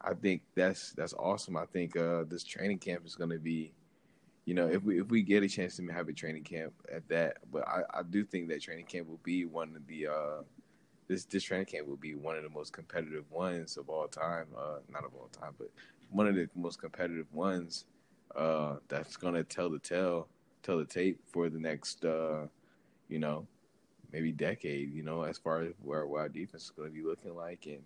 I 0.00 0.12
think 0.12 0.42
that's 0.54 0.92
that's 0.92 1.14
awesome. 1.14 1.56
I 1.56 1.64
think 1.64 1.96
uh, 1.96 2.24
this 2.28 2.44
training 2.44 2.78
camp 2.78 3.06
is 3.06 3.14
going 3.14 3.30
to 3.30 3.38
be 3.38 3.72
you 4.44 4.52
know, 4.52 4.68
if 4.68 4.82
we 4.82 5.00
if 5.00 5.08
we 5.08 5.22
get 5.22 5.42
a 5.42 5.48
chance 5.48 5.76
to 5.76 5.86
have 5.86 6.08
a 6.08 6.12
training 6.12 6.44
camp 6.44 6.74
at 6.92 7.08
that, 7.08 7.38
but 7.50 7.66
I, 7.66 7.82
I 7.94 8.02
do 8.02 8.24
think 8.24 8.48
that 8.48 8.62
training 8.62 8.84
camp 8.86 9.08
will 9.08 9.20
be 9.22 9.46
one 9.46 9.74
of 9.74 9.86
the 9.86 10.08
uh, 10.08 10.42
this 11.08 11.24
this 11.24 11.42
training 11.42 11.66
camp 11.66 11.86
will 11.86 11.96
be 11.96 12.14
one 12.14 12.36
of 12.36 12.42
the 12.42 12.48
most 12.48 12.72
competitive 12.72 13.30
ones 13.30 13.76
of 13.76 13.88
all 13.88 14.08
time. 14.08 14.46
Uh, 14.56 14.78
not 14.90 15.04
of 15.04 15.14
all 15.14 15.28
time, 15.28 15.54
but 15.58 15.70
one 16.10 16.26
of 16.26 16.34
the 16.34 16.48
most 16.54 16.80
competitive 16.80 17.32
ones. 17.32 17.84
Uh, 18.34 18.76
that's 18.88 19.16
gonna 19.16 19.44
tell 19.44 19.70
the 19.70 19.78
tale, 19.78 20.26
tell 20.62 20.78
the 20.78 20.84
tape 20.84 21.20
for 21.28 21.48
the 21.48 21.58
next, 21.58 22.04
uh, 22.04 22.46
you 23.08 23.18
know, 23.18 23.46
maybe 24.12 24.32
decade. 24.32 24.92
You 24.92 25.04
know, 25.04 25.22
as 25.22 25.38
far 25.38 25.62
as 25.62 25.72
where, 25.82 26.06
where 26.06 26.22
our 26.22 26.28
defense 26.28 26.64
is 26.64 26.70
gonna 26.70 26.90
be 26.90 27.02
looking 27.02 27.36
like, 27.36 27.66
and 27.66 27.82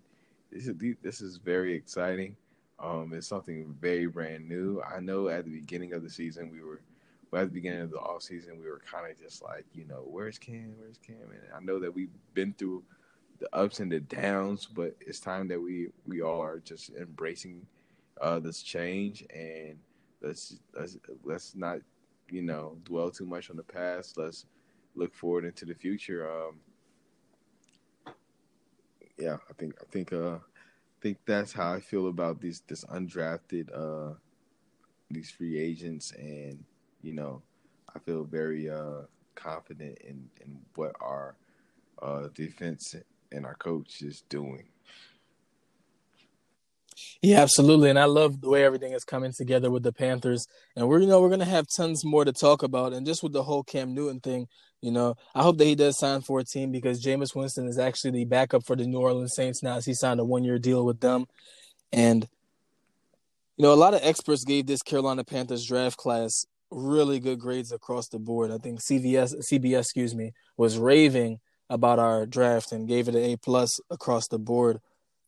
this 0.50 0.66
is 0.66 0.74
this 1.02 1.20
is 1.20 1.36
very 1.36 1.74
exciting. 1.74 2.36
Um, 2.78 3.12
it's 3.12 3.26
something 3.26 3.74
very 3.80 4.06
brand 4.06 4.48
new. 4.48 4.80
I 4.82 5.00
know 5.00 5.28
at 5.28 5.44
the 5.44 5.50
beginning 5.50 5.92
of 5.92 6.02
the 6.02 6.10
season 6.10 6.50
we 6.50 6.62
were, 6.62 6.80
well, 7.30 7.42
at 7.42 7.48
the 7.48 7.54
beginning 7.54 7.80
of 7.80 7.90
the 7.90 7.98
off 7.98 8.22
season 8.22 8.58
we 8.58 8.66
were 8.66 8.80
kind 8.90 9.10
of 9.10 9.18
just 9.18 9.42
like, 9.42 9.64
you 9.74 9.84
know, 9.84 10.04
where's 10.06 10.38
Cam? 10.38 10.74
Where's 10.78 10.98
Cam? 10.98 11.16
And 11.16 11.42
I 11.54 11.60
know 11.60 11.80
that 11.80 11.92
we've 11.92 12.12
been 12.34 12.54
through 12.54 12.84
the 13.38 13.54
ups 13.54 13.80
and 13.80 13.90
the 13.90 14.00
downs, 14.00 14.66
but 14.66 14.96
it's 15.00 15.20
time 15.20 15.48
that 15.48 15.60
we 15.60 15.88
we 16.06 16.22
all 16.22 16.40
are 16.40 16.58
just 16.58 16.90
embracing 16.96 17.66
uh, 18.20 18.38
this 18.40 18.62
change 18.62 19.24
and 19.34 19.78
let's 20.20 20.56
let's 20.74 20.98
let's 21.24 21.54
not 21.54 21.78
you 22.30 22.42
know 22.42 22.76
dwell 22.84 23.10
too 23.10 23.26
much 23.26 23.50
on 23.50 23.56
the 23.56 23.62
past. 23.62 24.18
Let's 24.18 24.46
look 24.94 25.14
forward 25.14 25.44
into 25.44 25.64
the 25.64 25.74
future. 25.74 26.30
Um, 26.30 26.56
yeah, 29.18 29.36
I 29.48 29.52
think 29.54 29.74
I 29.80 29.84
think 29.90 30.12
uh, 30.12 30.38
think 31.00 31.18
that's 31.24 31.52
how 31.52 31.72
I 31.72 31.80
feel 31.80 32.08
about 32.08 32.40
these 32.40 32.62
this 32.66 32.84
undrafted 32.84 33.68
uh 33.74 34.14
these 35.10 35.30
free 35.30 35.58
agents 35.58 36.12
and 36.12 36.62
you 37.02 37.12
know 37.14 37.42
I 37.94 37.98
feel 38.00 38.24
very 38.24 38.68
uh 38.68 39.02
confident 39.34 39.98
in 40.00 40.28
in 40.44 40.58
what 40.74 40.94
our 41.00 41.36
uh 42.02 42.28
defense 42.34 42.94
and 43.32 43.44
our 43.44 43.54
coach 43.54 44.02
is 44.02 44.22
doing. 44.28 44.68
Yeah, 47.22 47.40
absolutely. 47.40 47.90
And 47.90 47.98
I 47.98 48.04
love 48.04 48.40
the 48.40 48.48
way 48.48 48.64
everything 48.64 48.92
is 48.92 49.04
coming 49.04 49.32
together 49.32 49.70
with 49.70 49.82
the 49.82 49.92
Panthers. 49.92 50.46
And 50.76 50.88
we're 50.88 51.00
you 51.00 51.06
know, 51.06 51.20
we're 51.20 51.30
gonna 51.30 51.44
have 51.44 51.66
tons 51.68 52.04
more 52.04 52.24
to 52.24 52.32
talk 52.32 52.62
about. 52.62 52.92
And 52.92 53.06
just 53.06 53.22
with 53.22 53.32
the 53.32 53.42
whole 53.42 53.62
Cam 53.62 53.94
Newton 53.94 54.20
thing, 54.20 54.48
you 54.80 54.92
know, 54.92 55.16
I 55.34 55.42
hope 55.42 55.58
that 55.58 55.64
he 55.64 55.74
does 55.74 55.98
sign 55.98 56.20
for 56.20 56.40
a 56.40 56.44
team 56.44 56.70
because 56.70 57.04
Jameis 57.04 57.34
Winston 57.34 57.66
is 57.68 57.78
actually 57.78 58.12
the 58.12 58.24
backup 58.24 58.64
for 58.64 58.76
the 58.76 58.86
New 58.86 58.98
Orleans 58.98 59.34
Saints 59.34 59.62
now 59.62 59.76
as 59.76 59.84
he 59.84 59.94
signed 59.94 60.20
a 60.20 60.24
one 60.24 60.44
year 60.44 60.58
deal 60.58 60.84
with 60.84 61.00
them. 61.00 61.26
And 61.92 62.28
you 63.56 63.62
know, 63.64 63.72
a 63.72 63.74
lot 63.74 63.94
of 63.94 64.00
experts 64.02 64.44
gave 64.44 64.66
this 64.66 64.82
Carolina 64.82 65.24
Panthers 65.24 65.66
draft 65.66 65.96
class 65.96 66.46
really 66.70 67.18
good 67.18 67.40
grades 67.40 67.72
across 67.72 68.08
the 68.08 68.18
board. 68.18 68.52
I 68.52 68.58
think 68.58 68.80
CVS 68.80 69.34
CBS, 69.52 69.80
excuse 69.80 70.14
me, 70.14 70.32
was 70.56 70.78
raving 70.78 71.40
about 71.70 71.98
our 71.98 72.26
draft 72.26 72.72
and 72.72 72.88
gave 72.88 73.08
it 73.08 73.14
an 73.14 73.22
A 73.22 73.36
plus 73.36 73.80
across 73.90 74.28
the 74.28 74.38
board. 74.38 74.80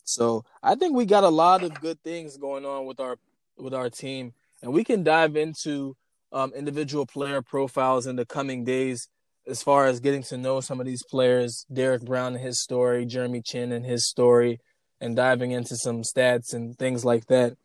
So 0.04 0.44
I 0.62 0.74
think 0.74 0.94
we 0.94 1.04
got 1.04 1.24
a 1.24 1.28
lot 1.28 1.62
of 1.62 1.80
good 1.80 2.02
things 2.02 2.36
going 2.36 2.64
on 2.64 2.86
with 2.86 3.00
our 3.00 3.16
with 3.56 3.74
our 3.74 3.90
team, 3.90 4.32
and 4.62 4.72
we 4.72 4.84
can 4.84 5.02
dive 5.02 5.36
into 5.36 5.96
um, 6.32 6.52
individual 6.54 7.06
player 7.06 7.42
profiles 7.42 8.06
in 8.06 8.16
the 8.16 8.24
coming 8.24 8.64
days 8.64 9.08
as 9.46 9.62
far 9.62 9.86
as 9.86 10.00
getting 10.00 10.22
to 10.22 10.36
know 10.36 10.60
some 10.60 10.80
of 10.80 10.86
these 10.86 11.02
players, 11.02 11.66
Derrick 11.72 12.02
Brown 12.02 12.34
and 12.34 12.44
his 12.44 12.62
story, 12.62 13.04
Jeremy 13.04 13.42
Chinn 13.42 13.72
and 13.72 13.84
his 13.84 14.08
story, 14.08 14.60
and 15.00 15.16
diving 15.16 15.50
into 15.50 15.76
some 15.76 16.02
stats 16.02 16.54
and 16.54 16.78
things 16.78 17.04
like 17.04 17.26
that. 17.26 17.56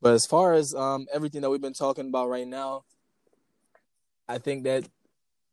But 0.00 0.14
as 0.14 0.26
far 0.26 0.54
as 0.54 0.74
um, 0.74 1.06
everything 1.12 1.40
that 1.42 1.50
we've 1.50 1.60
been 1.60 1.72
talking 1.72 2.08
about 2.08 2.28
right 2.28 2.46
now, 2.46 2.84
I 4.28 4.38
think 4.38 4.64
that 4.64 4.84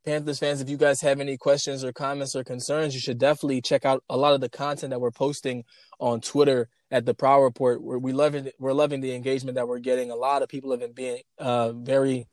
Panthers 0.06 0.38
fans, 0.38 0.60
if 0.60 0.70
you 0.70 0.76
guys 0.76 1.00
have 1.00 1.18
any 1.18 1.36
questions 1.36 1.82
or 1.82 1.92
comments 1.92 2.36
or 2.36 2.44
concerns, 2.44 2.94
you 2.94 3.00
should 3.00 3.18
definitely 3.18 3.60
check 3.60 3.84
out 3.84 4.04
a 4.08 4.16
lot 4.16 4.34
of 4.34 4.40
the 4.40 4.48
content 4.48 4.90
that 4.90 5.00
we're 5.00 5.10
posting 5.10 5.64
on 5.98 6.20
Twitter 6.20 6.68
at 6.92 7.04
the 7.06 7.12
Prowl 7.12 7.42
Report. 7.42 7.82
We're, 7.82 7.98
we 7.98 8.12
loving 8.12 8.48
we're 8.60 8.72
loving 8.72 9.00
the 9.00 9.16
engagement 9.16 9.56
that 9.56 9.66
we're 9.66 9.80
getting. 9.80 10.12
A 10.12 10.14
lot 10.14 10.42
of 10.42 10.48
people 10.48 10.70
have 10.70 10.78
been 10.78 10.92
being 10.92 11.22
uh, 11.38 11.72
very 11.72 12.28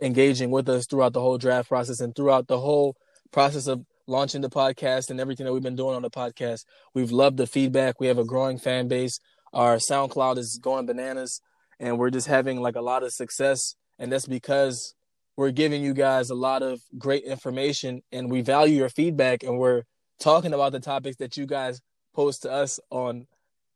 engaging 0.00 0.50
with 0.50 0.68
us 0.68 0.86
throughout 0.90 1.12
the 1.12 1.20
whole 1.20 1.38
draft 1.38 1.68
process 1.68 2.00
and 2.00 2.16
throughout 2.16 2.48
the 2.48 2.58
whole 2.58 2.96
process 3.30 3.68
of 3.68 3.86
launching 4.08 4.40
the 4.40 4.50
podcast 4.50 5.08
and 5.08 5.20
everything 5.20 5.46
that 5.46 5.52
we've 5.52 5.62
been 5.62 5.76
doing 5.76 5.94
on 5.94 6.02
the 6.02 6.10
podcast. 6.10 6.64
We've 6.94 7.12
loved 7.12 7.36
the 7.36 7.46
feedback. 7.46 8.00
We 8.00 8.08
have 8.08 8.18
a 8.18 8.24
growing 8.24 8.58
fan 8.58 8.88
base. 8.88 9.20
Our 9.52 9.76
SoundCloud 9.76 10.36
is 10.36 10.58
going 10.60 10.86
bananas 10.86 11.40
and 11.78 11.96
we're 11.96 12.10
just 12.10 12.26
having 12.26 12.60
like 12.60 12.74
a 12.74 12.80
lot 12.80 13.04
of 13.04 13.12
success. 13.12 13.76
And 14.00 14.10
that's 14.10 14.26
because 14.26 14.96
we're 15.36 15.50
giving 15.50 15.82
you 15.82 15.94
guys 15.94 16.30
a 16.30 16.34
lot 16.34 16.62
of 16.62 16.80
great 16.98 17.24
information 17.24 18.02
and 18.12 18.30
we 18.30 18.40
value 18.40 18.76
your 18.76 18.88
feedback 18.88 19.42
and 19.42 19.58
we're 19.58 19.82
talking 20.20 20.54
about 20.54 20.72
the 20.72 20.80
topics 20.80 21.16
that 21.16 21.36
you 21.36 21.46
guys 21.46 21.80
post 22.14 22.42
to 22.42 22.52
us 22.52 22.78
on 22.90 23.26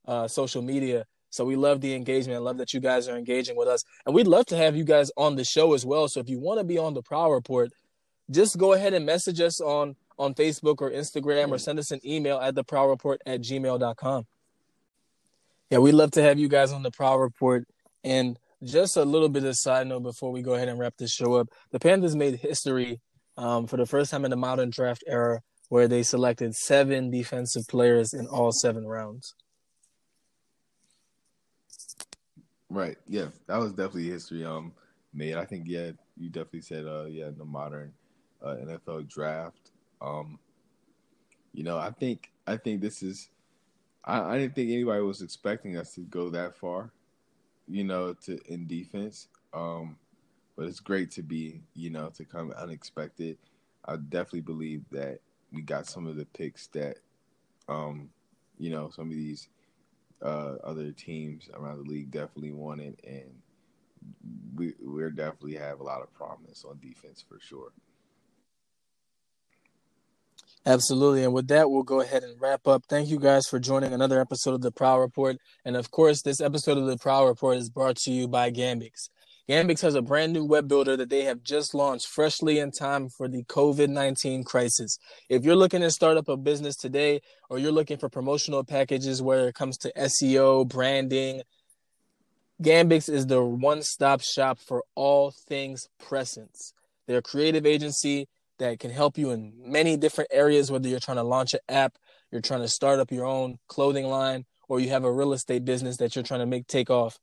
uh, 0.07 0.29
social 0.29 0.63
media 0.63 1.05
so 1.31 1.45
we 1.45 1.57
love 1.57 1.81
the 1.81 1.95
engagement. 1.95 2.37
I 2.37 2.41
love 2.41 2.59
that 2.59 2.73
you 2.73 2.81
guys 2.81 3.09
are 3.09 3.17
engaging 3.17 3.57
with 3.57 3.69
us. 3.69 3.85
And 4.07 4.15
we'd 4.15 4.27
love 4.27 4.47
to 4.47 4.57
have 4.57 4.77
you 4.77 4.85
guys 4.85 5.11
on 5.17 5.37
the 5.37 5.45
show 5.45 5.75
as 5.75 5.85
well. 5.85 6.09
So 6.09 6.21
if 6.21 6.29
you 6.29 6.41
want 6.41 6.59
to 6.59 6.65
be 6.65 6.79
on 6.79 6.95
the 6.95 7.03
Prowl 7.03 7.33
Report, 7.33 7.71
just 8.31 8.59
go 8.59 8.73
ahead 8.73 8.95
and 8.95 9.05
message 9.07 9.41
us 9.41 9.61
on 9.61 9.97
on 10.19 10.35
Facebook 10.35 10.81
or 10.81 10.91
Instagram 10.91 11.51
or 11.51 11.59
send 11.59 11.79
us 11.79 11.93
an 11.93 12.01
email 12.05 12.39
at 12.39 12.55
the 12.55 12.65
Prowl 12.65 12.89
Report 12.89 13.21
at 13.25 13.41
gmail.com. 13.41 14.27
Yeah, 15.71 15.79
we'd 15.79 15.93
love 15.93 16.11
to 16.13 16.23
have 16.23 16.39
you 16.39 16.49
guys 16.49 16.73
on 16.73 16.83
the 16.83 16.91
Prowl 16.91 17.19
Report. 17.19 17.69
And 18.03 18.39
just 18.63 18.97
a 18.97 19.05
little 19.05 19.29
bit 19.29 19.45
of 19.45 19.57
side 19.57 19.87
note 19.87 20.03
before 20.03 20.33
we 20.33 20.43
go 20.43 20.55
ahead 20.55 20.69
and 20.69 20.79
wrap 20.79 20.95
this 20.99 21.13
show 21.13 21.35
up. 21.35 21.49
The 21.71 21.79
Panthers 21.79 22.17
made 22.17 22.37
history 22.37 23.01
um, 23.37 23.67
for 23.67 23.77
the 23.77 23.87
first 23.87 24.11
time 24.11 24.25
in 24.25 24.31
the 24.31 24.37
modern 24.37 24.71
draft 24.71 25.05
era 25.07 25.41
where 25.69 25.87
they 25.87 26.03
selected 26.03 26.55
seven 26.55 27.11
defensive 27.11 27.67
players 27.69 28.13
in 28.15 28.27
all 28.27 28.53
seven 28.53 28.87
rounds. 28.87 29.35
Right. 32.71 32.97
Yeah, 33.07 33.29
that 33.47 33.59
was 33.59 33.73
definitely 33.73 34.09
history 34.09 34.45
um 34.45 34.73
made. 35.15 35.37
I 35.37 35.45
think 35.45 35.65
yeah, 35.67 35.93
you 36.17 36.29
definitely 36.29 36.63
said 36.63 36.87
uh 36.87 37.05
yeah, 37.05 37.29
in 37.29 37.39
the 37.39 37.45
modern 37.45 37.93
uh, 38.43 38.57
NFL 38.57 39.09
draft. 39.09 39.71
Um 40.01 40.39
you 41.53 41.65
know, 41.65 41.79
I 41.79 41.91
think 41.91 42.31
I 42.47 42.57
think 42.57 42.81
this 42.81 43.03
is 43.03 43.31
I, 44.05 44.21
I 44.21 44.39
didn't 44.39 44.55
think 44.55 44.71
anybody 44.71 45.03
was 45.03 45.23
expecting 45.23 45.77
us 45.77 45.95
to 45.95 46.01
go 46.03 46.31
that 46.31 46.57
far, 46.57 46.91
you 47.69 47.85
know, 47.85 48.15
to 48.25 48.39
in 48.53 48.67
defense. 48.67 49.29
Um 49.53 49.97
but 50.57 50.67
it's 50.67 50.81
great 50.81 51.13
to 51.13 51.23
be, 51.23 51.63
you 51.75 51.89
know, 51.89 52.11
to 52.17 52.25
come 52.25 52.51
unexpected. 52.51 53.39
I 53.85 53.95
definitely 53.95 54.41
believe 54.41 54.83
that 54.91 55.21
we 55.53 55.63
got 55.63 55.87
some 55.87 56.09
of 56.09 56.17
the 56.17 56.25
picks 56.25 56.67
that, 56.69 56.97
um, 57.69 58.11
you 58.59 58.71
know, 58.71 58.91
some 58.91 59.09
of 59.09 59.17
these 59.17 59.49
uh, 60.21 60.57
other 60.65 60.91
teams 60.91 61.49
around 61.55 61.79
the 61.79 61.89
league 61.89 62.11
definitely 62.11 62.53
wanted, 62.53 63.01
and 63.07 63.31
we 64.57 64.75
we 64.85 65.09
definitely 65.11 65.55
have 65.55 65.79
a 65.79 65.85
lot 65.85 66.03
of 66.03 66.13
promise 66.13 66.65
on 66.69 66.81
defense 66.83 67.25
for 67.27 67.39
sure. 67.41 67.71
Absolutely. 70.67 71.25
And 71.25 71.33
with 71.33 71.49
that, 71.49 71.71
we'll 71.71 71.83
go 71.83 72.01
ahead 72.01 72.25
and 72.25 72.41
wrap 72.41 72.67
up. 72.67 72.85
Thank 72.89 73.09
you 73.09 73.19
guys 73.19 73.47
for 73.47 73.59
joining 73.59 73.93
another 73.93 74.21
episode 74.21 74.55
of 74.55 74.61
the 74.61 74.73
Prowl 74.73 75.01
Report. 75.01 75.37
And 75.65 75.77
of 75.77 75.91
course, 75.91 76.23
this 76.23 76.41
episode 76.41 76.79
of 76.79 76.87
the 76.87 76.99
Prowl 76.99 77.27
Report 77.27 77.57
is 77.57 77.71
brought 77.71 77.97
to 77.99 78.11
you 78.11 78.29
by 78.29 78.51
Gambix. 78.51 79.09
Gambix 79.49 79.81
has 79.81 79.95
a 79.95 80.03
brand 80.03 80.35
new 80.35 80.45
web 80.45 80.69
builder 80.69 80.95
that 80.95 81.09
they 81.09 81.25
have 81.25 81.43
just 81.43 81.75
launched 81.75 82.07
freshly 82.07 82.59
in 82.59 82.71
time 82.71 83.09
for 83.09 83.29
the 83.29 83.45
COVID 83.45 83.89
19 83.89 84.45
crisis. 84.45 84.99
If 85.31 85.43
you're 85.43 85.57
looking 85.57 85.81
to 85.81 85.91
start 85.91 86.19
up 86.19 86.29
a 86.29 86.37
business 86.37 86.77
today 86.77 87.23
or 87.49 87.59
you're 87.59 87.73
looking 87.73 87.97
for 87.97 88.11
promotional 88.11 88.63
packages 88.63 89.23
where 89.23 89.49
it 89.49 89.55
comes 89.55 89.79
to 89.79 89.93
SEO, 89.97 90.69
branding, 90.69 91.43
Gambix 92.63 93.09
is 93.09 93.27
the 93.27 93.43
one 93.43 93.83
stop 93.83 94.21
shop 94.21 94.59
for 94.59 94.85
all 94.95 95.31
things 95.31 95.89
presence. 95.99 96.75
They're 97.07 97.19
a 97.19 97.23
creative 97.23 97.65
agency 97.65 98.29
that 98.59 98.79
can 98.81 98.91
help 98.91 99.19
you 99.19 99.31
in 99.31 99.53
many 99.57 99.97
different 99.97 100.31
areas, 100.33 100.71
whether 100.71 100.89
you're 100.89 101.01
trying 101.01 101.17
to 101.17 101.23
launch 101.23 101.55
an 101.55 101.61
app, 101.69 101.97
you're 102.31 102.41
trying 102.41 102.61
to 102.61 102.69
start 102.69 103.01
up 103.01 103.11
your 103.11 103.25
own 103.25 103.59
clothing 103.69 104.07
line, 104.07 104.45
or 104.69 104.81
you 104.81 104.91
have 104.91 105.05
a 105.05 105.13
real 105.13 105.33
estate 105.33 105.65
business 105.65 105.97
that 105.99 106.15
you're 106.15 106.23
trying 106.25 106.41
to 106.41 106.47
make 106.47 106.67
take 106.67 106.91
off. 106.91 107.19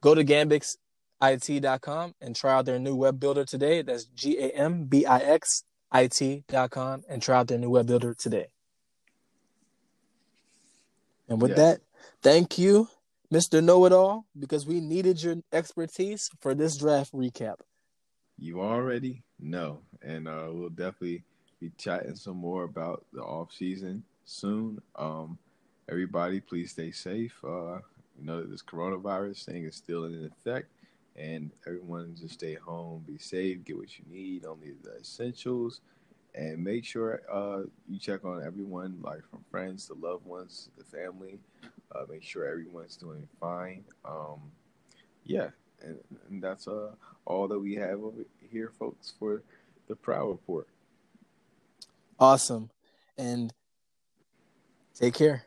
Go 0.00 0.14
to 0.14 0.24
gambixit.com 0.24 2.14
and 2.20 2.34
try 2.34 2.52
out 2.54 2.64
their 2.64 2.78
new 2.78 2.96
web 2.96 3.20
builder 3.20 3.44
today. 3.44 3.82
That's 3.82 4.04
G 4.04 4.38
A 4.38 4.48
M 4.50 4.84
B 4.84 5.06
I 5.06 5.18
X 5.18 5.64
I 5.90 6.06
T.com 6.06 7.02
and 7.08 7.22
try 7.22 7.38
out 7.38 7.48
their 7.48 7.58
new 7.58 7.70
web 7.70 7.86
builder 7.86 8.14
today. 8.14 8.46
And 11.28 11.40
with 11.40 11.52
yes. 11.52 11.58
that, 11.58 11.80
thank 12.22 12.58
you, 12.58 12.88
Mr. 13.32 13.62
Know 13.62 13.84
It 13.86 13.92
All, 13.92 14.26
because 14.38 14.66
we 14.66 14.80
needed 14.80 15.22
your 15.22 15.36
expertise 15.52 16.28
for 16.40 16.54
this 16.54 16.76
draft 16.76 17.12
recap. 17.12 17.56
You 18.38 18.60
already 18.60 19.22
know. 19.42 19.80
And 20.02 20.28
uh, 20.28 20.48
we'll 20.50 20.70
definitely 20.70 21.22
be 21.60 21.70
chatting 21.78 22.16
some 22.16 22.36
more 22.36 22.64
about 22.64 23.04
the 23.12 23.22
off 23.22 23.52
season 23.52 24.02
soon. 24.24 24.80
Um, 24.96 25.38
everybody, 25.88 26.40
please 26.40 26.70
stay 26.70 26.90
safe. 26.90 27.34
Uh, 27.44 27.78
you 28.18 28.24
know 28.24 28.40
that 28.40 28.50
this 28.50 28.62
coronavirus 28.62 29.44
thing 29.44 29.64
is 29.64 29.76
still 29.76 30.04
in 30.04 30.24
effect, 30.24 30.68
and 31.16 31.50
everyone 31.66 32.14
just 32.18 32.34
stay 32.34 32.54
home, 32.54 33.04
be 33.06 33.18
safe, 33.18 33.64
get 33.64 33.76
what 33.76 33.98
you 33.98 34.04
need, 34.10 34.44
only 34.44 34.72
the 34.82 34.96
essentials, 35.00 35.80
and 36.34 36.62
make 36.62 36.84
sure 36.84 37.22
uh, 37.32 37.62
you 37.88 37.98
check 37.98 38.24
on 38.24 38.42
everyone, 38.44 38.98
like 39.02 39.22
from 39.30 39.44
friends 39.50 39.86
to 39.86 39.94
loved 39.94 40.26
ones, 40.26 40.68
the 40.78 40.84
family. 40.84 41.38
Uh, 41.94 42.04
make 42.08 42.22
sure 42.22 42.46
everyone's 42.46 42.96
doing 42.96 43.28
fine. 43.38 43.84
Um, 44.04 44.40
yeah, 45.24 45.48
and, 45.82 45.98
and 46.30 46.42
that's 46.42 46.66
uh, 46.66 46.92
all 47.26 47.48
that 47.48 47.58
we 47.58 47.74
have 47.74 48.00
over 48.00 48.24
here, 48.52 48.70
folks, 48.78 49.14
for 49.18 49.42
the 49.88 49.96
Prowl 49.96 50.28
Report. 50.28 50.68
Awesome. 52.18 52.70
And 53.18 53.52
take 54.94 55.14
care. 55.14 55.44